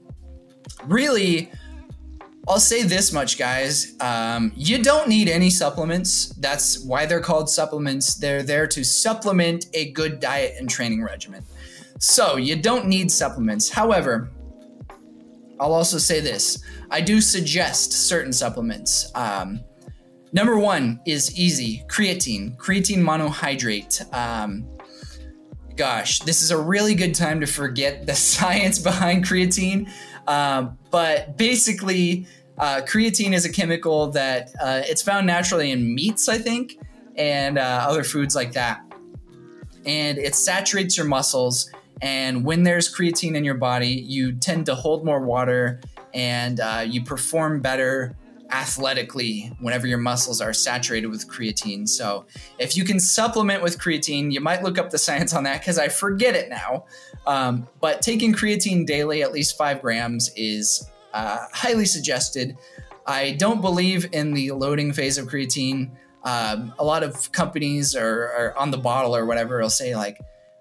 [0.84, 1.50] really,
[2.46, 3.94] I'll say this much, guys.
[4.00, 6.28] Um, you don't need any supplements.
[6.38, 8.16] That's why they're called supplements.
[8.16, 11.42] They're there to supplement a good diet and training regimen.
[11.98, 13.70] So you don't need supplements.
[13.70, 14.28] However,
[15.60, 19.10] I'll also say this I do suggest certain supplements.
[19.14, 19.60] Um,
[20.34, 24.12] Number one is easy creatine, creatine monohydrate.
[24.12, 24.66] Um,
[25.76, 29.88] gosh, this is a really good time to forget the science behind creatine.
[30.26, 32.26] Um, but basically,
[32.58, 36.78] uh, creatine is a chemical that uh, it's found naturally in meats, I think,
[37.14, 38.82] and uh, other foods like that.
[39.86, 41.70] And it saturates your muscles.
[42.02, 45.80] And when there's creatine in your body, you tend to hold more water
[46.12, 48.16] and uh, you perform better
[48.50, 51.88] athletically whenever your muscles are saturated with creatine.
[51.88, 52.26] So,
[52.58, 55.78] if you can supplement with creatine, you might look up the science on that because
[55.78, 56.84] I forget it now.
[57.26, 62.56] Um, but taking creatine daily, at least five grams, is uh, highly suggested.
[63.06, 65.90] I don't believe in the loading phase of creatine.
[66.22, 70.18] Um, a lot of companies are, are, on the bottle or whatever will say like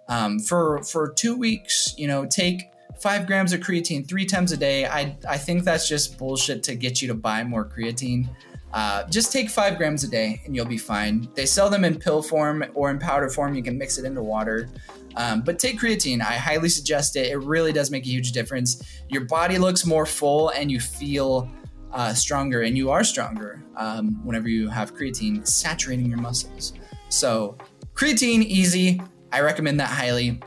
[0.08, 4.58] um, for for two weeks, you know, take five grams of creatine three times a
[4.58, 4.86] day.
[4.86, 8.30] I, I think that's just bullshit to get you to buy more creatine.
[8.72, 11.28] Uh, just take five grams a day and you'll be fine.
[11.36, 13.54] They sell them in pill form or in powder form.
[13.54, 14.70] You can mix it into water.
[15.16, 16.22] Um, but take creatine.
[16.22, 17.28] I highly suggest it.
[17.28, 18.82] It really does make a huge difference.
[19.10, 21.52] Your body looks more full and you feel
[21.92, 26.74] uh, stronger, and you are stronger um, whenever you have creatine saturating your muscles.
[27.10, 27.56] So,
[27.94, 29.00] creatine, easy.
[29.34, 30.40] I recommend that highly.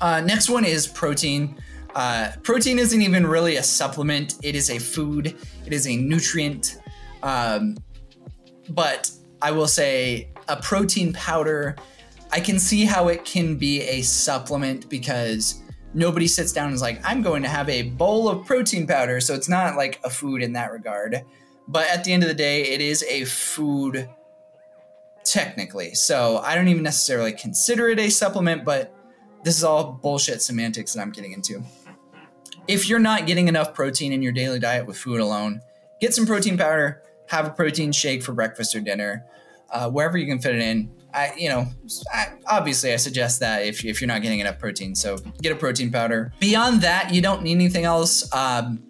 [0.00, 1.56] Uh, next one is protein.
[1.94, 5.36] Uh, protein isn't even really a supplement, it is a food,
[5.66, 6.78] it is a nutrient.
[7.24, 7.76] Um,
[8.68, 9.10] but
[9.42, 11.74] I will say a protein powder,
[12.30, 15.60] I can see how it can be a supplement because
[15.92, 19.20] nobody sits down and is like, I'm going to have a bowl of protein powder.
[19.20, 21.24] So it's not like a food in that regard.
[21.66, 24.08] But at the end of the day, it is a food
[25.30, 25.94] technically.
[25.94, 28.94] So I don't even necessarily consider it a supplement, but
[29.44, 31.62] this is all bullshit semantics that I'm getting into.
[32.66, 35.60] If you're not getting enough protein in your daily diet with food alone,
[36.00, 39.24] get some protein powder, have a protein shake for breakfast or dinner,
[39.70, 40.90] uh, wherever you can fit it in.
[41.14, 41.66] I, you know,
[42.12, 45.56] I, obviously I suggest that if, if you're not getting enough protein, so get a
[45.56, 46.32] protein powder.
[46.40, 48.30] Beyond that, you don't need anything else.
[48.34, 48.84] Um,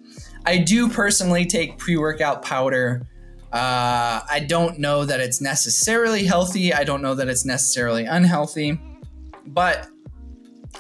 [0.45, 3.07] I do personally take pre-workout powder.
[3.53, 6.73] Uh, I don't know that it's necessarily healthy.
[6.73, 8.79] I don't know that it's necessarily unhealthy,
[9.47, 9.89] but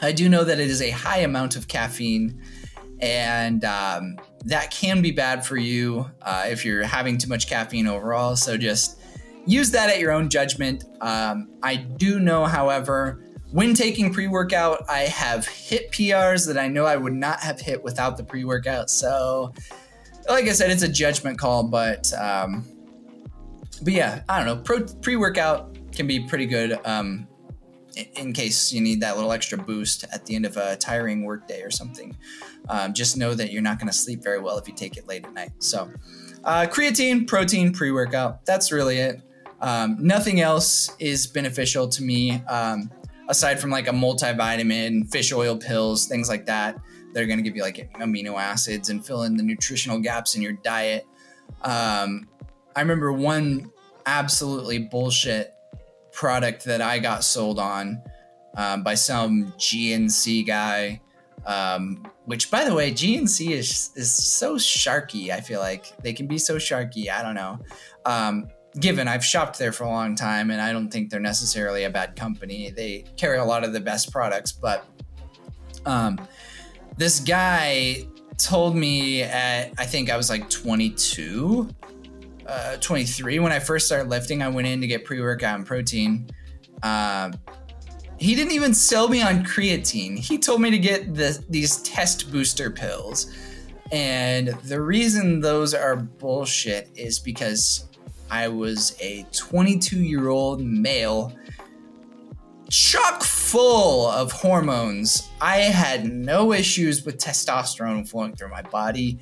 [0.03, 2.41] I do know that it is a high amount of caffeine,
[3.01, 7.87] and um, that can be bad for you uh, if you're having too much caffeine
[7.87, 8.37] overall.
[8.37, 9.01] So just
[9.47, 10.85] use that at your own judgment.
[11.01, 16.69] Um, I do know, however, when taking pre workout, I have hit PRs that I
[16.69, 18.91] know I would not have hit without the pre workout.
[18.91, 19.55] So,
[20.29, 22.64] like I said, it's a judgment call, but um,
[23.83, 24.81] but yeah, I don't know.
[25.01, 26.79] Pre workout can be pretty good.
[26.85, 27.29] Um,
[28.16, 31.62] in case you need that little extra boost at the end of a tiring workday
[31.62, 32.16] or something.
[32.68, 35.09] Um, just know that you're not going to sleep very well if you take it
[35.09, 35.51] late at night.
[35.59, 35.91] So,
[36.45, 38.45] uh, creatine, protein, pre workout.
[38.45, 39.22] That's really it.
[39.61, 42.91] Um, nothing else is beneficial to me um,
[43.29, 46.79] aside from like a multivitamin, fish oil pills, things like that.
[47.19, 50.41] They're going to give you like amino acids and fill in the nutritional gaps in
[50.41, 51.05] your diet.
[51.62, 52.29] Um,
[52.77, 53.73] I remember one
[54.07, 55.53] absolutely bullshit
[56.12, 58.01] product that I got sold on
[58.57, 61.01] um, by some GNC guy.
[61.45, 65.31] Um, which, by the way, GNC is is so sharky.
[65.31, 67.11] I feel like they can be so sharky.
[67.11, 67.59] I don't know.
[68.05, 68.47] Um,
[68.79, 71.91] given I've shopped there for a long time, and I don't think they're necessarily a
[71.91, 72.71] bad company.
[72.71, 74.87] They carry a lot of the best products, but
[75.85, 76.21] um,
[76.99, 81.70] this guy told me at I think I was like 22
[82.46, 84.42] uh, 23 when I first started lifting.
[84.42, 86.28] I went in to get pre workout and protein.
[86.82, 87.30] Uh,
[88.18, 90.18] he didn't even sell me on creatine.
[90.18, 93.32] He told me to get the, these test booster pills.
[93.92, 97.86] And the reason those are bullshit is because
[98.30, 101.32] I was a 22 year old male
[102.71, 105.31] chock full of hormones.
[105.41, 109.19] I had no issues with testosterone flowing through my body.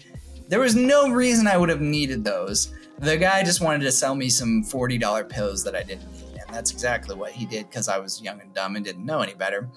[0.48, 2.74] There was no reason I would have needed those.
[2.98, 6.40] The guy just wanted to sell me some $40 pills that I didn't need.
[6.40, 9.20] And that's exactly what he did because I was young and dumb and didn't know
[9.20, 9.68] any better.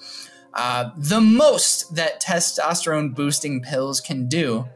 [0.54, 4.68] Uh, the most that testosterone boosting pills can do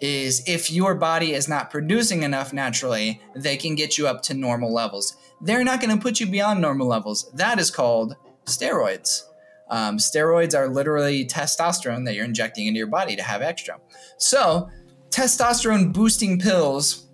[0.00, 4.34] is if your body is not producing enough naturally, they can get you up to
[4.34, 5.16] normal levels.
[5.40, 7.30] They're not going to put you beyond normal levels.
[7.34, 9.22] That is called steroids.
[9.70, 13.78] Um, steroids are literally testosterone that you're injecting into your body to have extra.
[14.16, 14.70] So,
[15.10, 17.08] testosterone boosting pills,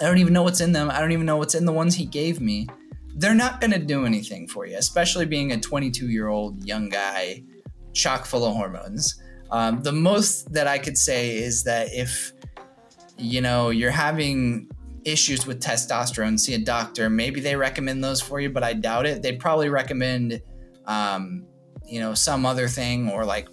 [0.00, 0.90] I don't even know what's in them.
[0.90, 2.66] I don't even know what's in the ones he gave me.
[3.16, 6.88] They're not going to do anything for you, especially being a 22 year old young
[6.88, 7.44] guy
[7.92, 9.22] chock full of hormones.
[9.54, 12.32] Um, the most that I could say is that if
[13.16, 14.68] you know you're having
[15.04, 17.08] issues with testosterone, see a doctor.
[17.08, 19.22] Maybe they recommend those for you, but I doubt it.
[19.22, 20.42] They'd probably recommend,
[20.86, 21.46] um,
[21.86, 23.46] you know, some other thing or like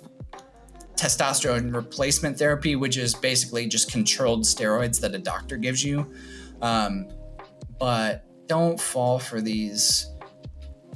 [0.95, 6.11] testosterone replacement therapy, which is basically just controlled steroids that a doctor gives you.
[6.63, 7.09] Um,
[7.77, 10.09] but don't fall for these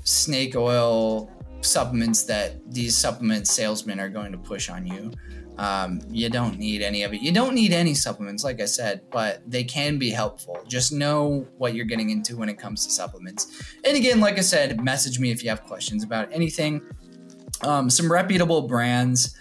[0.03, 1.29] snake oil
[1.65, 5.11] supplements that these supplement salesmen are going to push on you.
[5.57, 7.21] Um, you don't need any of it.
[7.21, 10.59] You don't need any supplements, like I said, but they can be helpful.
[10.67, 13.63] Just know what you're getting into when it comes to supplements.
[13.85, 16.81] And again, like I said, message me if you have questions about anything.
[17.61, 19.35] Um, some reputable brands.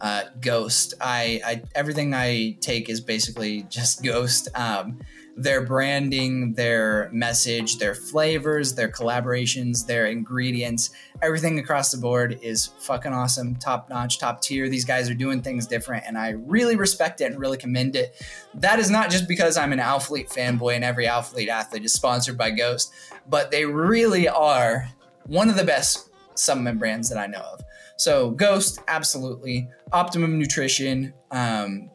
[0.00, 0.94] Uh, Ghost.
[1.00, 4.48] I, I everything I take is basically just Ghost.
[4.54, 5.00] Um,
[5.36, 12.66] their branding, their message, their flavors, their collaborations, their ingredients, everything across the board is
[12.78, 14.70] fucking awesome, top notch, top tier.
[14.70, 18.20] These guys are doing things different, and I really respect it and really commend it.
[18.54, 22.38] That is not just because I'm an Alphalete fanboy and every Alphalete athlete is sponsored
[22.38, 22.92] by Ghost,
[23.28, 24.88] but they really are
[25.26, 27.60] one of the best supplement brands that I know of.
[27.98, 29.68] So, Ghost, absolutely.
[29.92, 31.90] Optimum Nutrition, um,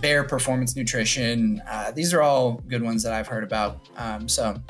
[0.00, 1.62] Bare Performance Nutrition.
[1.68, 3.88] Uh, these are all good ones that I've heard about.
[3.96, 4.60] Um, so,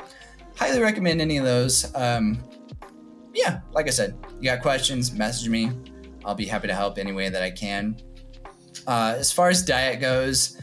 [0.55, 1.93] highly recommend any of those.
[1.95, 2.43] Um,
[3.33, 5.71] yeah, like I said, you got questions, message me.
[6.25, 7.97] I'll be happy to help any way that I can.
[8.87, 10.57] Uh, as far as diet goes,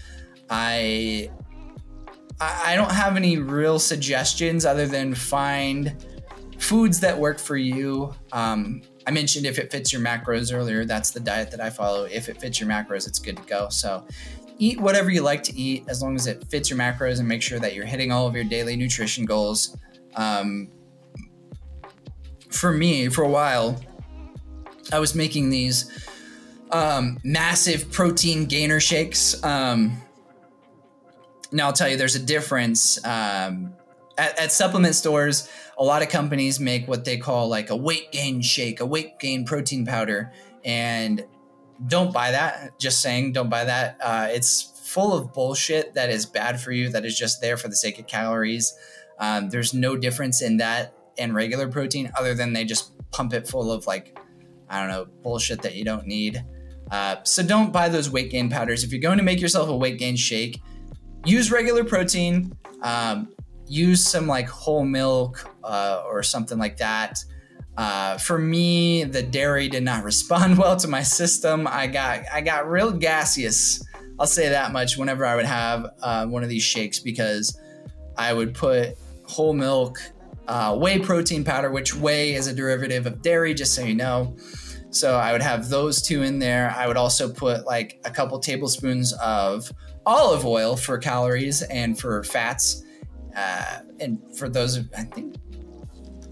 [0.50, 1.30] I
[2.40, 6.06] I don't have any real suggestions other than find
[6.58, 8.14] foods that work for you.
[8.32, 12.04] Um, I mentioned if it fits your macros earlier, that's the diet that I follow.
[12.04, 13.68] If it fits your macros, it's good to go.
[13.70, 14.06] So
[14.59, 17.42] eat whatever you like to eat as long as it fits your macros and make
[17.42, 19.76] sure that you're hitting all of your daily nutrition goals.
[20.16, 20.68] Um,
[22.50, 23.80] for me, for a while,
[24.92, 25.90] I was making these
[26.70, 29.42] um, massive protein gainer shakes.
[29.44, 30.02] Um,
[31.52, 33.02] now, I'll tell you, there's a difference.
[33.04, 33.74] Um,
[34.18, 35.48] at, at, supplement stores,
[35.78, 39.18] a lot of companies make what they call like a weight gain shake, a weight
[39.18, 40.32] gain protein powder.
[40.64, 41.24] And
[41.86, 42.78] don't buy that.
[42.78, 43.98] Just saying, don't buy that.
[44.02, 47.68] Uh, it's full of bullshit that is bad for you, that is just there for
[47.68, 48.74] the sake of calories.
[49.18, 53.46] Um, there's no difference in that and regular protein other than they just pump it
[53.46, 54.18] full of like,
[54.68, 56.44] I don't know, bullshit that you don't need.
[56.90, 58.84] Uh, so don't buy those weight gain powders.
[58.84, 60.60] If you're going to make yourself a weight gain shake,
[61.24, 62.56] use regular protein.
[62.82, 63.34] Um,
[63.66, 67.22] use some like whole milk uh, or something like that.
[67.78, 71.66] Uh, for me, the dairy did not respond well to my system.
[71.66, 73.82] I got I got real gaseous.
[74.18, 74.98] I'll say that much.
[74.98, 77.56] Whenever I would have uh, one of these shakes, because
[78.18, 80.00] I would put whole milk,
[80.48, 84.36] uh, whey protein powder, which whey is a derivative of dairy, just so you know.
[84.90, 86.74] So I would have those two in there.
[86.76, 89.70] I would also put like a couple tablespoons of
[90.04, 92.82] olive oil for calories and for fats.
[93.36, 95.36] Uh, and for those, I think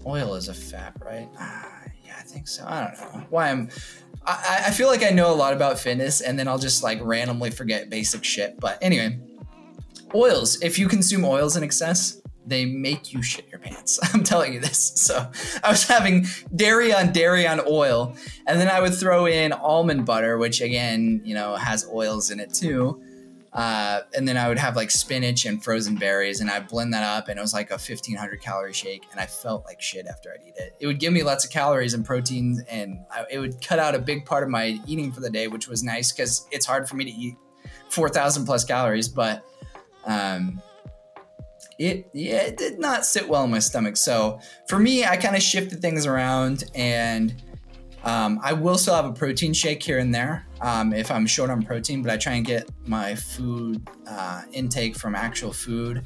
[0.07, 1.29] oil is a fat, right?
[1.39, 2.65] Uh, yeah, I think so.
[2.65, 3.69] I don't know why I'm.
[4.25, 6.99] I, I feel like I know a lot about fitness, and then I'll just like
[7.01, 8.59] randomly forget basic shit.
[8.59, 9.19] But anyway,
[10.15, 10.61] oils.
[10.61, 13.99] If you consume oils in excess, they make you shit your pants.
[14.13, 14.93] I'm telling you this.
[14.95, 15.29] So
[15.63, 18.15] I was having dairy on dairy on oil,
[18.47, 22.39] and then I would throw in almond butter, which again, you know, has oils in
[22.39, 23.03] it too.
[23.57, 27.01] Uh, and then I would have like spinach and frozen berries, and I'd blend that
[27.01, 30.29] up, and it was like a 1500 calorie shake, and I felt like shit after
[30.31, 30.75] I'd eat it.
[30.79, 33.95] It would give me lots of calories and proteins, and I, it would cut out
[33.95, 36.87] a big part of my eating for the day, which was nice because it's hard
[36.87, 37.35] for me to eat
[37.89, 39.43] 4,000 plus calories, but
[40.05, 40.61] um,
[41.79, 43.97] it yeah, it did not sit well in my stomach.
[43.97, 47.33] So for me, I kind of shifted things around and
[48.03, 51.49] um, I will still have a protein shake here and there um, if I'm short
[51.49, 56.03] on protein, but I try and get my food uh, intake from actual food.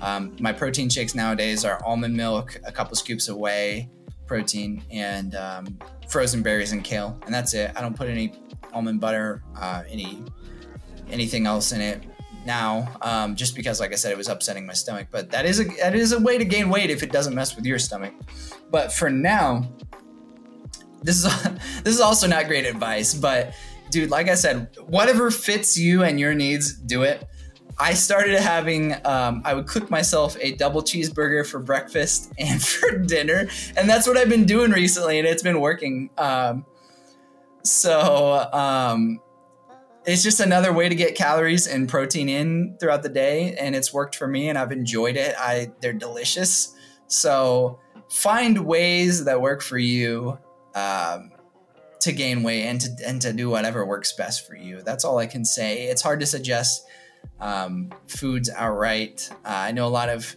[0.00, 3.88] Um, my protein shakes nowadays are almond milk, a couple scoops of whey,
[4.26, 5.78] protein and um,
[6.08, 7.72] frozen berries and kale, and that's it.
[7.76, 8.32] I don't put any
[8.72, 10.22] almond butter, uh, any
[11.10, 12.02] anything else in it
[12.46, 15.08] now, um, just because, like I said, it was upsetting my stomach.
[15.10, 17.56] But that is a that is a way to gain weight if it doesn't mess
[17.56, 18.14] with your stomach.
[18.70, 19.68] But for now,
[21.02, 21.42] this is
[21.82, 23.14] this is also not great advice.
[23.14, 23.54] But
[23.94, 27.26] dude, like I said, whatever fits you and your needs, do it.
[27.78, 32.98] I started having, um, I would cook myself a double cheeseburger for breakfast and for
[32.98, 33.48] dinner.
[33.76, 36.10] And that's what I've been doing recently, and it's been working.
[36.18, 36.66] Um,
[37.62, 39.20] so um,
[40.04, 43.54] it's just another way to get calories and protein in throughout the day.
[43.54, 45.36] And it's worked for me, and I've enjoyed it.
[45.38, 46.74] I They're delicious.
[47.06, 47.78] So
[48.10, 50.36] find ways that work for you
[50.74, 51.30] um,
[52.00, 54.82] to gain weight and to, and to do whatever works best for you.
[54.82, 55.86] That's all I can say.
[55.86, 56.86] It's hard to suggest
[57.40, 59.28] um, foods outright.
[59.44, 60.36] Uh, I know a lot of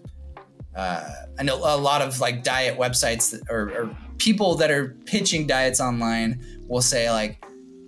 [0.76, 4.96] uh, I know a lot of like diet websites that, or, or people that are
[5.06, 7.44] pitching diets online will say like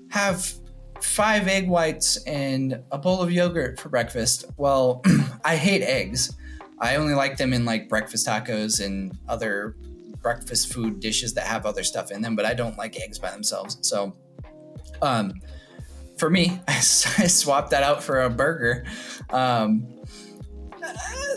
[0.09, 0.51] have
[0.99, 4.45] five egg whites and a bowl of yogurt for breakfast.
[4.57, 5.03] Well,
[5.45, 6.35] I hate eggs.
[6.79, 9.75] I only like them in like breakfast tacos and other
[10.21, 13.31] breakfast food dishes that have other stuff in them, but I don't like eggs by
[13.31, 13.77] themselves.
[13.81, 14.15] So,
[15.01, 15.33] um,
[16.17, 18.85] for me, I, swapped that out for a burger.
[19.29, 19.87] Um,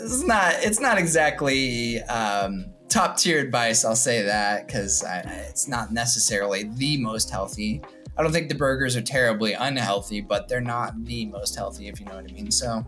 [0.01, 3.85] it's not it's not exactly um, top tier advice.
[3.85, 5.03] I'll say that because
[5.47, 7.81] it's not necessarily the most healthy.
[8.17, 11.99] I don't think the burgers are terribly unhealthy, but they're not the most healthy, if
[11.99, 12.51] you know what I mean.
[12.51, 12.85] So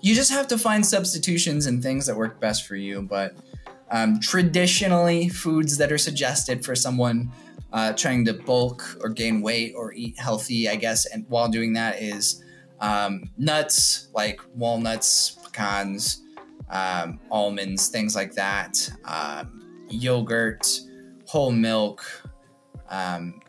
[0.00, 3.02] you just have to find substitutions and things that work best for you.
[3.02, 3.36] But
[3.90, 7.30] um, traditionally, foods that are suggested for someone
[7.72, 11.72] uh, trying to bulk or gain weight or eat healthy, I guess, and while doing
[11.74, 12.42] that is
[12.80, 16.22] um, nuts like walnuts, pecans,
[16.70, 20.80] um, almonds, things like that, um, yogurt,
[21.26, 22.04] whole milk,
[22.90, 23.40] um,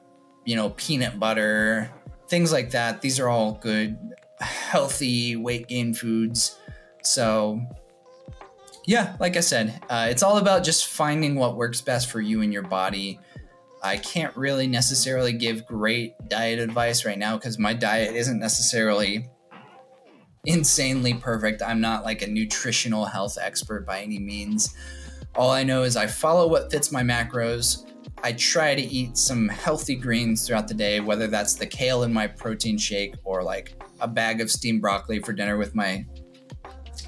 [0.45, 1.91] you know, peanut butter,
[2.27, 3.01] things like that.
[3.01, 3.97] These are all good,
[4.39, 6.57] healthy weight gain foods.
[7.03, 7.61] So,
[8.85, 12.41] yeah, like I said, uh, it's all about just finding what works best for you
[12.41, 13.19] and your body
[13.81, 19.29] I can't really necessarily give great diet advice right now because my diet isn't necessarily
[20.45, 21.61] insanely perfect.
[21.61, 24.75] I'm not like a nutritional health expert by any means.
[25.35, 27.85] All I know is I follow what fits my macros.
[28.21, 32.11] I try to eat some healthy greens throughout the day, whether that's the kale in
[32.11, 36.05] my protein shake or like a bag of steamed broccoli for dinner with my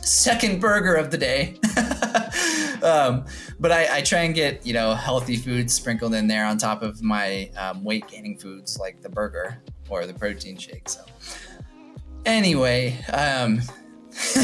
[0.02, 1.60] second burger of the day.
[2.84, 3.26] um,
[3.60, 6.82] but I, I, try and get you know healthy foods sprinkled in there on top
[6.82, 10.90] of my um, weight gaining foods like the burger or the protein shake.
[10.90, 11.02] So
[12.26, 13.62] anyway, um,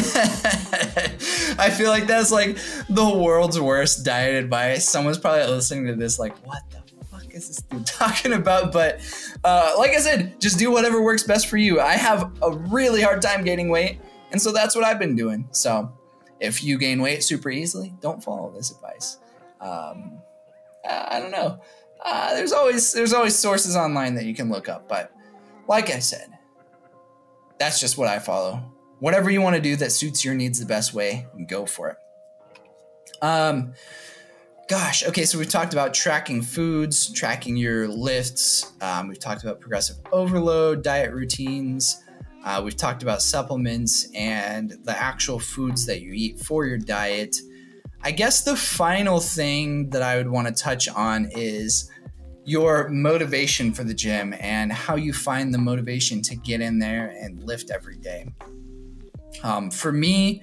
[1.59, 2.57] I feel like that's like
[2.89, 4.87] the world's worst diet advice.
[4.87, 8.71] Someone's probably listening to this like, what the fuck is this dude talking about?
[8.71, 9.01] But
[9.43, 11.81] uh, like I said, just do whatever works best for you.
[11.81, 13.99] I have a really hard time gaining weight.
[14.31, 15.47] And so that's what I've been doing.
[15.51, 15.91] So
[16.39, 19.17] if you gain weight super easily, don't follow this advice.
[19.59, 20.19] Um,
[20.89, 21.59] I don't know.
[22.03, 25.11] Uh, there's always there's always sources online that you can look up, but
[25.67, 26.29] like I said,
[27.59, 28.61] that's just what I follow.
[28.99, 31.97] Whatever you want to do that suits your needs the best way, go for it.
[33.21, 33.73] Um,
[34.69, 38.71] gosh, okay, so we've talked about tracking foods, tracking your lifts.
[38.81, 42.03] Um, we've talked about progressive overload, diet routines.
[42.47, 47.35] Uh, we've talked about supplements and the actual foods that you eat for your diet.
[48.03, 51.91] I guess the final thing that I would want to touch on is
[52.45, 57.13] your motivation for the gym and how you find the motivation to get in there
[57.19, 58.29] and lift every day.
[59.43, 60.41] Um, for me,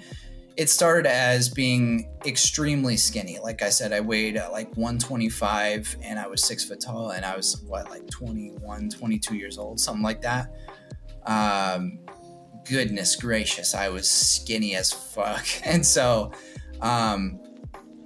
[0.59, 3.39] it started as being extremely skinny.
[3.43, 7.25] Like I said, I weighed uh, like 125 and I was six foot tall and
[7.25, 10.53] I was what, like 21, 22 years old, something like that.
[11.27, 11.99] Um,
[12.65, 15.47] goodness gracious, I was skinny as fuck.
[15.65, 16.33] And so
[16.81, 17.41] um,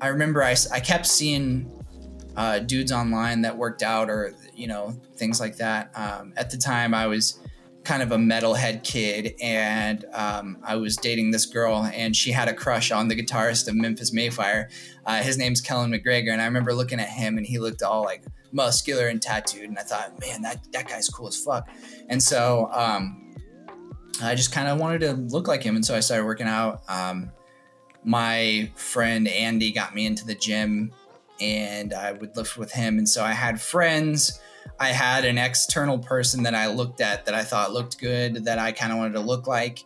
[0.01, 1.73] I remember I, I kept seeing
[2.37, 5.91] uh, dudes online that worked out or, you know, things like that.
[5.97, 7.41] Um, at the time, I was
[7.85, 12.47] kind of a metalhead kid and um, I was dating this girl and she had
[12.47, 14.69] a crush on the guitarist of Memphis May Fire.
[15.07, 16.31] Uh, his name's Kellen McGregor.
[16.31, 19.69] And I remember looking at him and he looked all like muscular and tattooed.
[19.69, 21.69] And I thought, man, that, that guy's cool as fuck.
[22.09, 23.35] And so um,
[24.23, 25.77] I just kind of wanted to look like him.
[25.77, 26.83] And so I started working out.
[26.89, 27.31] Um,
[28.05, 30.93] my friend Andy got me into the gym
[31.41, 32.99] and I would lift with him.
[32.99, 34.41] And so I had friends.
[34.81, 38.59] I had an external person that I looked at that I thought looked good, that
[38.59, 39.85] I kind of wanted to look like.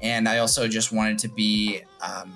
[0.00, 2.32] And I also just wanted to be, um,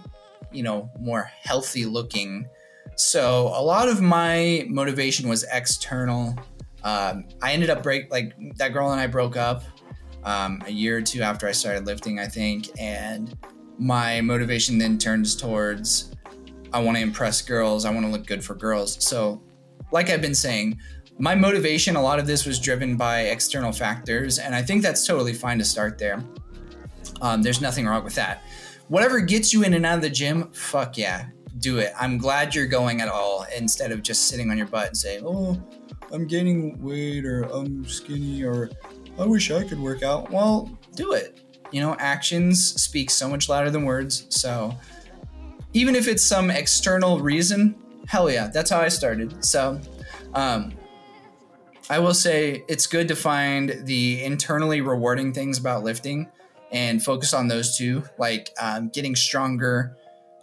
[0.52, 2.48] you know, more healthy looking
[2.96, 6.34] So a lot of my motivation was external.
[6.82, 9.64] Um, I ended up break like that girl and I broke up
[10.24, 13.36] um, a year or two after I started lifting, I think, and
[13.78, 16.12] my motivation then turns towards
[16.72, 19.02] I want to impress girls, I want to look good for girls.
[19.02, 19.42] So,
[19.92, 20.78] like I've been saying,
[21.18, 25.06] my motivation, a lot of this was driven by external factors, and I think that's
[25.06, 26.22] totally fine to start there.
[27.20, 28.42] Um, there's nothing wrong with that.
[28.88, 31.28] Whatever gets you in and out of the gym, fuck yeah,
[31.58, 31.92] do it.
[31.98, 35.22] I'm glad you're going at all instead of just sitting on your butt and saying,
[35.24, 35.60] oh,
[36.12, 38.70] I'm gaining weight or I'm skinny or
[39.18, 40.30] I wish I could work out.
[40.30, 41.40] Well, do it.
[41.72, 44.26] You know, actions speak so much louder than words.
[44.28, 44.76] So
[45.72, 47.74] even if it's some external reason,
[48.06, 49.44] hell yeah, that's how I started.
[49.44, 49.80] So,
[50.34, 50.72] um,
[51.88, 56.28] I will say it's good to find the internally rewarding things about lifting
[56.72, 59.96] and focus on those two, like um, getting stronger,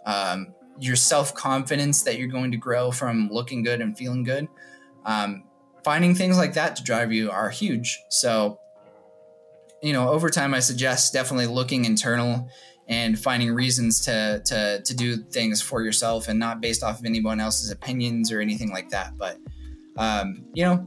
[0.06, 4.48] um, your self confidence that you're going to grow from looking good and feeling good.
[5.04, 5.44] Um,
[5.84, 8.00] finding things like that to drive you are huge.
[8.08, 8.58] So,
[9.82, 12.48] you know, over time, I suggest definitely looking internal
[12.88, 17.04] and finding reasons to to to do things for yourself and not based off of
[17.04, 19.16] anyone else's opinions or anything like that.
[19.16, 19.38] But
[19.96, 20.86] um, you know,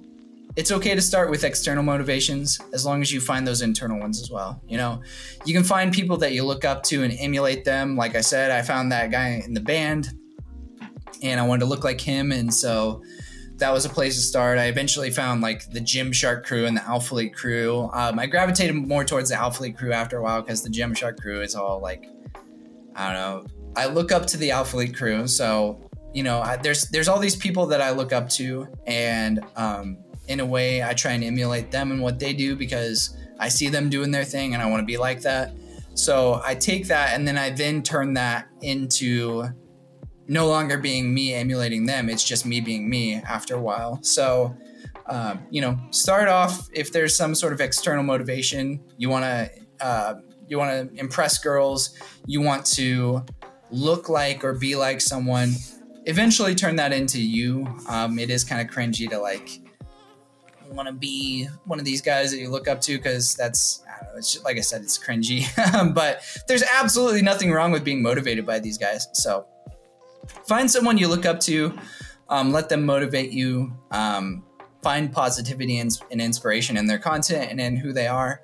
[0.57, 4.19] it's okay to start with external motivations as long as you find those internal ones
[4.19, 4.59] as well.
[4.67, 5.03] You know,
[5.45, 7.95] you can find people that you look up to and emulate them.
[7.95, 10.09] Like I said, I found that guy in the band
[11.21, 12.31] and I wanted to look like him.
[12.31, 13.03] And so
[13.57, 14.57] that was a place to start.
[14.57, 17.87] I eventually found like the Gymshark crew and the Alphalete crew.
[17.93, 21.41] Um, I gravitated more towards the Alphalete crew after a while because the Gymshark crew
[21.41, 22.09] is all like,
[22.95, 23.45] I don't know.
[23.75, 25.27] I look up to the Alphalete crew.
[25.27, 29.45] So, you know, I, there's there's all these people that I look up to, and
[29.55, 33.49] um, in a way, I try and emulate them and what they do because I
[33.49, 35.53] see them doing their thing and I want to be like that.
[35.93, 39.45] So I take that and then I then turn that into
[40.27, 42.09] no longer being me emulating them.
[42.09, 43.99] It's just me being me after a while.
[44.03, 44.55] So,
[45.07, 49.49] um, you know, start off if there's some sort of external motivation, you want to,
[49.79, 50.15] uh,
[50.47, 53.23] you want to impress girls, you want to
[53.71, 55.53] look like or be like someone.
[56.05, 57.67] Eventually, turn that into you.
[57.89, 59.59] Um, it is kind of cringy to like
[60.71, 64.17] want to be one of these guys that you look up to because that's know,
[64.17, 65.45] it's just, like I said, it's cringy.
[65.93, 69.07] but there's absolutely nothing wrong with being motivated by these guys.
[69.13, 69.45] So
[70.47, 71.77] find someone you look up to,
[72.29, 73.73] um, let them motivate you.
[73.91, 74.43] Um,
[74.83, 78.41] find positivity and, and, inspiration in their content and in who they are,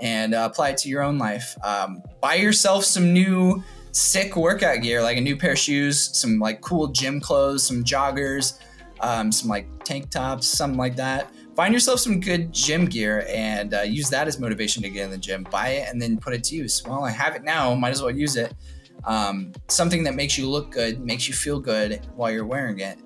[0.00, 1.56] and uh, apply it to your own life.
[1.64, 3.62] Um, buy yourself some new
[3.92, 7.84] sick workout gear, like a new pair of shoes, some like cool gym clothes, some
[7.84, 8.58] joggers,
[9.00, 13.72] um, some like tank tops, something like that find yourself some good gym gear and
[13.72, 15.42] uh, use that as motivation to get in the gym.
[15.50, 16.84] Buy it and then put it to use.
[16.86, 18.54] Well, I have it now, might as well use it.
[19.04, 22.98] Um, something that makes you look good, makes you feel good while you're wearing it.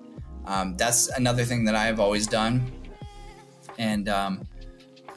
[0.46, 2.72] Um, that's another thing that I've always done.
[3.78, 4.46] And um,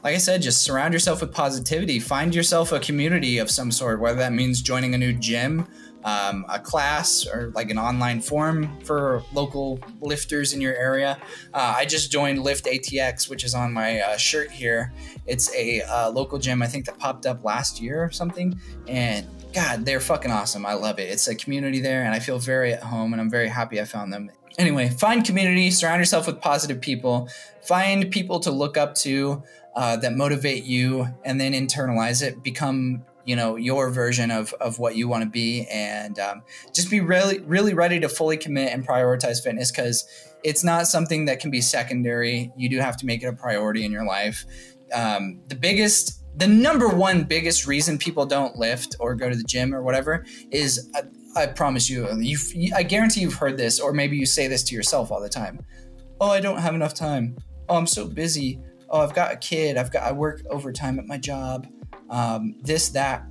[0.04, 1.98] like I said, just surround yourself with positivity.
[1.98, 5.66] Find yourself a community of some sort, whether that means joining a new gym
[6.04, 11.18] um, a class or like an online forum for local lifters in your area.
[11.52, 14.92] Uh, I just joined Lift ATX, which is on my uh, shirt here.
[15.26, 18.60] It's a uh, local gym, I think, that popped up last year or something.
[18.86, 20.66] And God, they're fucking awesome.
[20.66, 21.04] I love it.
[21.04, 23.84] It's a community there, and I feel very at home, and I'm very happy I
[23.84, 24.30] found them.
[24.58, 27.28] Anyway, find community, surround yourself with positive people,
[27.62, 29.42] find people to look up to.
[29.76, 34.78] Uh, that motivate you and then internalize it become you know your version of of
[34.78, 36.42] what you want to be and um,
[36.74, 40.04] just be really really ready to fully commit and prioritize fitness because
[40.44, 42.52] it's not something that can be secondary.
[42.56, 44.44] You do have to make it a priority in your life.
[44.92, 49.44] Um, the biggest the number one biggest reason people don't lift or go to the
[49.44, 51.02] gym or whatever is I, uh,
[51.36, 52.38] I promise you you
[52.76, 55.64] I guarantee you've heard this or maybe you say this to yourself all the time.
[56.20, 57.36] Oh I don't have enough time.
[57.68, 58.60] Oh I'm so busy.
[58.90, 59.76] Oh I've got a kid.
[59.76, 61.66] I've got I work overtime at my job
[62.14, 63.26] um, this, that.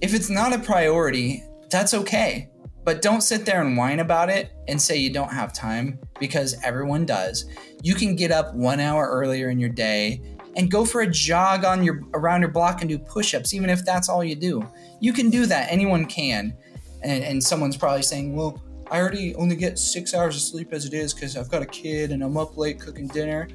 [0.00, 2.48] If it's not a priority, that's okay.
[2.84, 6.56] But don't sit there and whine about it and say you don't have time because
[6.64, 7.44] everyone does.
[7.82, 10.22] You can get up one hour earlier in your day
[10.56, 13.84] and go for a jog on your around your block and do push-ups, even if
[13.84, 14.66] that's all you do.
[15.00, 15.70] You can do that.
[15.70, 16.56] Anyone can.
[17.02, 20.84] And, and someone's probably saying, well, I already only get six hours of sleep as
[20.84, 23.48] it is because I've got a kid and I'm up late cooking dinner.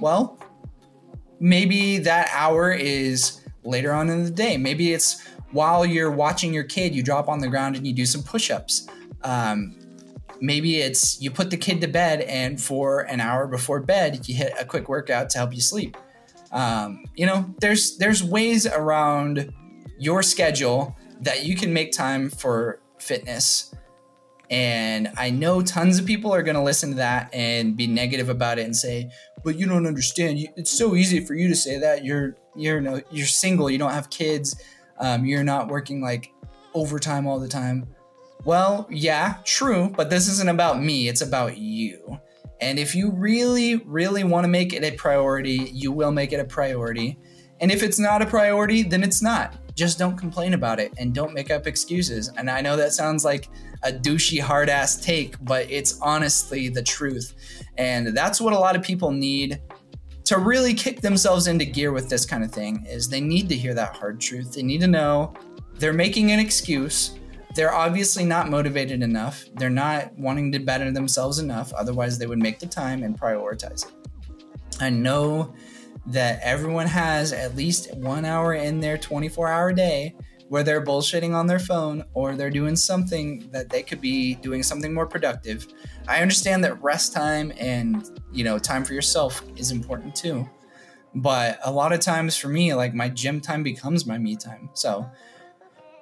[0.00, 0.38] Well,
[1.38, 4.56] maybe that hour is later on in the day.
[4.56, 8.06] Maybe it's while you're watching your kid, you drop on the ground and you do
[8.06, 8.86] some push ups.
[9.22, 9.76] Um,
[10.40, 14.34] maybe it's you put the kid to bed and for an hour before bed, you
[14.34, 15.96] hit a quick workout to help you sleep.
[16.52, 19.52] Um, you know, there's there's ways around
[19.98, 23.74] your schedule that you can make time for fitness
[24.50, 28.28] And I know tons of people are going to listen to that and be negative
[28.28, 29.10] about it and say,
[29.44, 30.38] "But you don't understand.
[30.56, 32.04] It's so easy for you to say that.
[32.04, 33.70] You're you're no you're single.
[33.70, 34.62] You don't have kids.
[34.98, 36.32] Um, you're not working like
[36.74, 37.86] overtime all the time."
[38.44, 41.08] Well, yeah, true, but this isn't about me.
[41.08, 42.18] It's about you.
[42.60, 46.40] And if you really, really want to make it a priority, you will make it
[46.40, 47.18] a priority.
[47.60, 49.56] And if it's not a priority, then it's not.
[49.74, 52.30] Just don't complain about it and don't make up excuses.
[52.36, 53.48] And I know that sounds like
[53.82, 57.34] a douchey, hard ass take, but it's honestly the truth.
[57.76, 59.60] And that's what a lot of people need
[60.30, 63.56] to really kick themselves into gear with this kind of thing is they need to
[63.56, 64.52] hear that hard truth.
[64.52, 65.34] They need to know
[65.78, 67.18] they're making an excuse
[67.54, 69.44] they're obviously not motivated enough.
[69.54, 71.72] They're not wanting to better themselves enough.
[71.72, 73.92] Otherwise, they would make the time and prioritize it.
[74.80, 75.52] I know
[76.06, 80.14] that everyone has at least one hour in their 24 hour day
[80.50, 84.64] where they're bullshitting on their phone or they're doing something that they could be doing
[84.64, 85.64] something more productive.
[86.08, 90.50] I understand that rest time and, you know, time for yourself is important too.
[91.14, 94.70] But a lot of times for me, like my gym time becomes my me time.
[94.74, 95.08] So,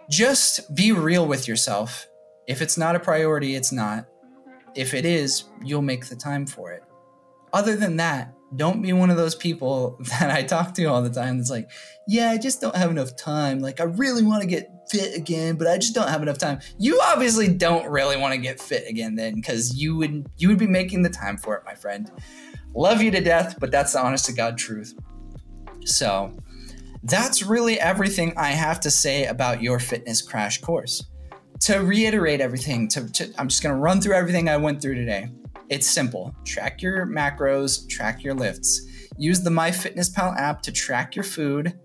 [0.08, 2.08] just be real with yourself.
[2.46, 4.06] If it's not a priority, it's not.
[4.74, 6.82] If it is, you'll make the time for it.
[7.52, 11.10] Other than that, don't be one of those people that I talk to all the
[11.10, 11.70] time that's like,
[12.10, 13.58] yeah, I just don't have enough time.
[13.58, 16.58] Like, I really want to get fit again, but I just don't have enough time.
[16.78, 20.58] You obviously don't really want to get fit again then because you would you would
[20.58, 22.10] be making the time for it, my friend.
[22.74, 24.94] Love you to death, but that's the honest to God truth.
[25.84, 26.34] So,
[27.02, 31.04] that's really everything I have to say about your fitness crash course.
[31.60, 34.94] To reiterate everything, to, to I'm just going to run through everything I went through
[34.94, 35.28] today.
[35.68, 36.34] It's simple.
[36.46, 38.80] Track your macros, track your lifts.
[39.18, 41.78] Use the MyFitnessPal app to track your food.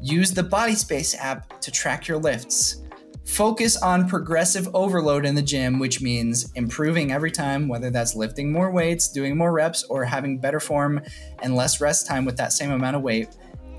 [0.00, 2.82] Use the BodySpace app to track your lifts.
[3.24, 8.52] Focus on progressive overload in the gym, which means improving every time, whether that's lifting
[8.52, 11.00] more weights, doing more reps, or having better form
[11.42, 13.28] and less rest time with that same amount of weight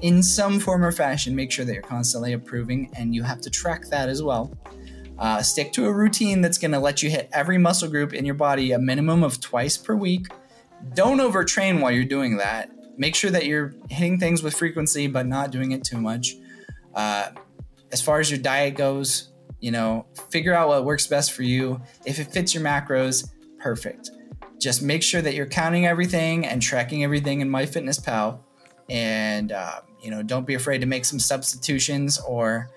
[0.01, 3.49] in some form or fashion, make sure that you're constantly improving and you have to
[3.49, 4.51] track that as well.
[5.17, 8.23] Uh, stick to a routine that's going to let you hit every muscle group in
[8.23, 10.27] your body a minimum of twice per week.
[10.93, 12.69] Don't overtrain while you're doing that.
[12.97, 16.35] Make sure that you're hitting things with frequency, but not doing it too much.
[16.93, 17.29] Uh,
[17.91, 21.81] as far as your diet goes, you know, figure out what works best for you.
[22.05, 23.29] If it fits your macros,
[23.59, 24.11] perfect.
[24.59, 28.39] Just make sure that you're counting everything and tracking everything in MyFitnessPal
[28.89, 32.69] and uh, you know don't be afraid to make some substitutions or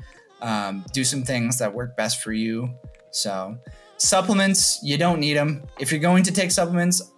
[0.43, 2.71] um, do some things that work best for you
[3.11, 3.57] so
[3.97, 7.13] supplements you don't need them if you're going to take supplements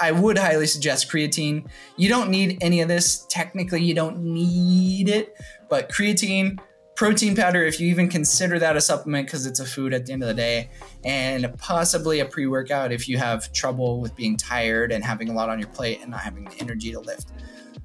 [0.00, 1.68] i would highly suggest creatine.
[1.96, 3.26] You don't need any of this.
[3.28, 5.36] Technically you don't need it
[5.68, 6.58] but creatine
[6.96, 10.12] protein powder if you even consider that a supplement because it's a food at the
[10.12, 10.70] end of the day
[11.04, 15.48] and possibly a pre-workout if you have trouble with being tired and having a lot
[15.48, 17.32] on your plate and not having the energy to lift.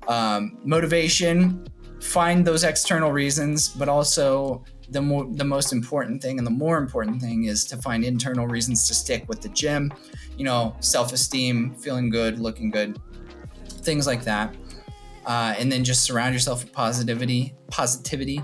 [0.07, 1.65] Um, motivation
[2.01, 6.77] find those external reasons but also the more the most important thing and the more
[6.77, 9.91] important thing is to find internal reasons to stick with the gym
[10.39, 12.99] you know self-esteem feeling good looking good
[13.89, 14.55] things like that.
[15.25, 18.41] Uh, and then just surround yourself with positivity positivity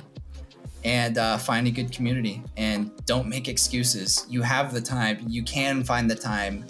[0.83, 2.43] and uh, find a good community.
[2.57, 4.25] And don't make excuses.
[4.29, 5.25] You have the time.
[5.27, 6.65] You can find the time.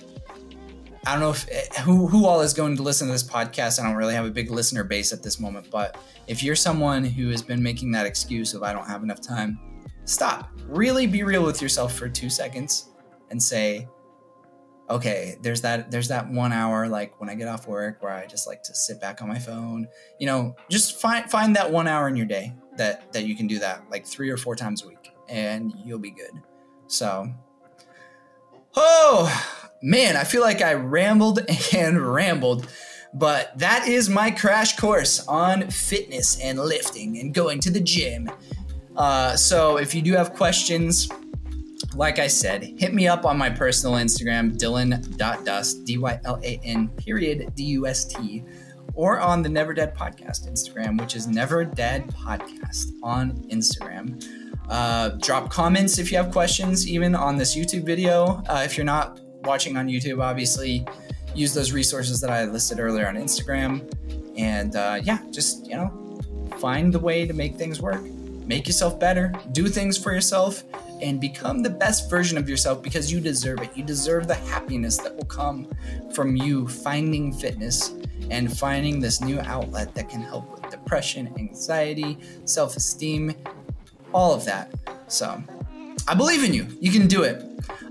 [1.06, 3.80] I don't know if eh, who who all is going to listen to this podcast.
[3.80, 5.98] I don't really have a big listener base at this moment, but
[6.28, 9.60] if you're someone who has been making that excuse of I don't have enough time,
[10.06, 10.50] stop.
[10.68, 12.90] Really be real with yourself for 2 seconds
[13.30, 13.88] and say,
[14.90, 18.26] okay, there's that there's that 1 hour like when I get off work where I
[18.26, 19.88] just like to sit back on my phone.
[20.20, 23.48] You know, just find find that 1 hour in your day that that you can
[23.48, 26.32] do that like 3 or 4 times a week and you'll be good.
[26.88, 27.28] So,
[28.76, 31.40] oh, man, I feel like I rambled
[31.74, 32.68] and rambled,
[33.14, 38.30] but that is my crash course on fitness and lifting and going to the gym.
[38.96, 41.10] Uh, so if you do have questions,
[41.96, 46.60] like I said, hit me up on my personal Instagram, dylan.dust, D Y L A
[46.64, 48.44] N period D U S T,
[48.94, 54.24] or on the Neverdead Podcast Instagram, which is Neverdead Podcast on Instagram.
[54.70, 58.44] Uh, drop comments if you have questions, even on this YouTube video.
[58.50, 60.86] Uh, if you're not watching on YouTube, obviously,
[61.34, 63.90] use those resources that I listed earlier on Instagram.
[64.38, 66.20] And uh, yeah, just, you know,
[66.58, 68.02] find the way to make things work.
[68.02, 70.64] Make yourself better, do things for yourself,
[71.02, 73.76] and become the best version of yourself because you deserve it.
[73.76, 75.68] You deserve the happiness that will come
[76.14, 77.94] from you finding fitness
[78.32, 83.34] and finding this new outlet that can help with depression, anxiety, self esteem,
[84.14, 84.74] all of that.
[85.08, 85.42] So
[86.08, 86.68] I believe in you.
[86.80, 87.44] You can do it.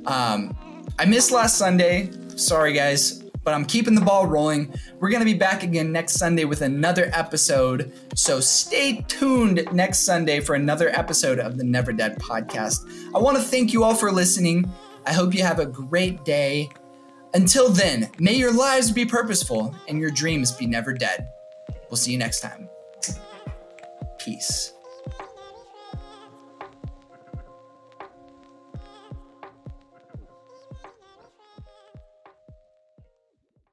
[0.07, 0.57] Um,
[0.99, 2.11] I missed last Sunday.
[2.37, 4.73] Sorry, guys, but I'm keeping the ball rolling.
[4.99, 7.93] We're going to be back again next Sunday with another episode.
[8.15, 12.81] So stay tuned next Sunday for another episode of the Neverdead podcast.
[13.15, 14.71] I want to thank you all for listening.
[15.07, 16.71] I hope you have a great day.
[17.35, 21.29] Until then, may your lives be purposeful and your dreams be never dead.
[21.91, 22.69] We'll see you next time.
[24.19, 24.74] Peace.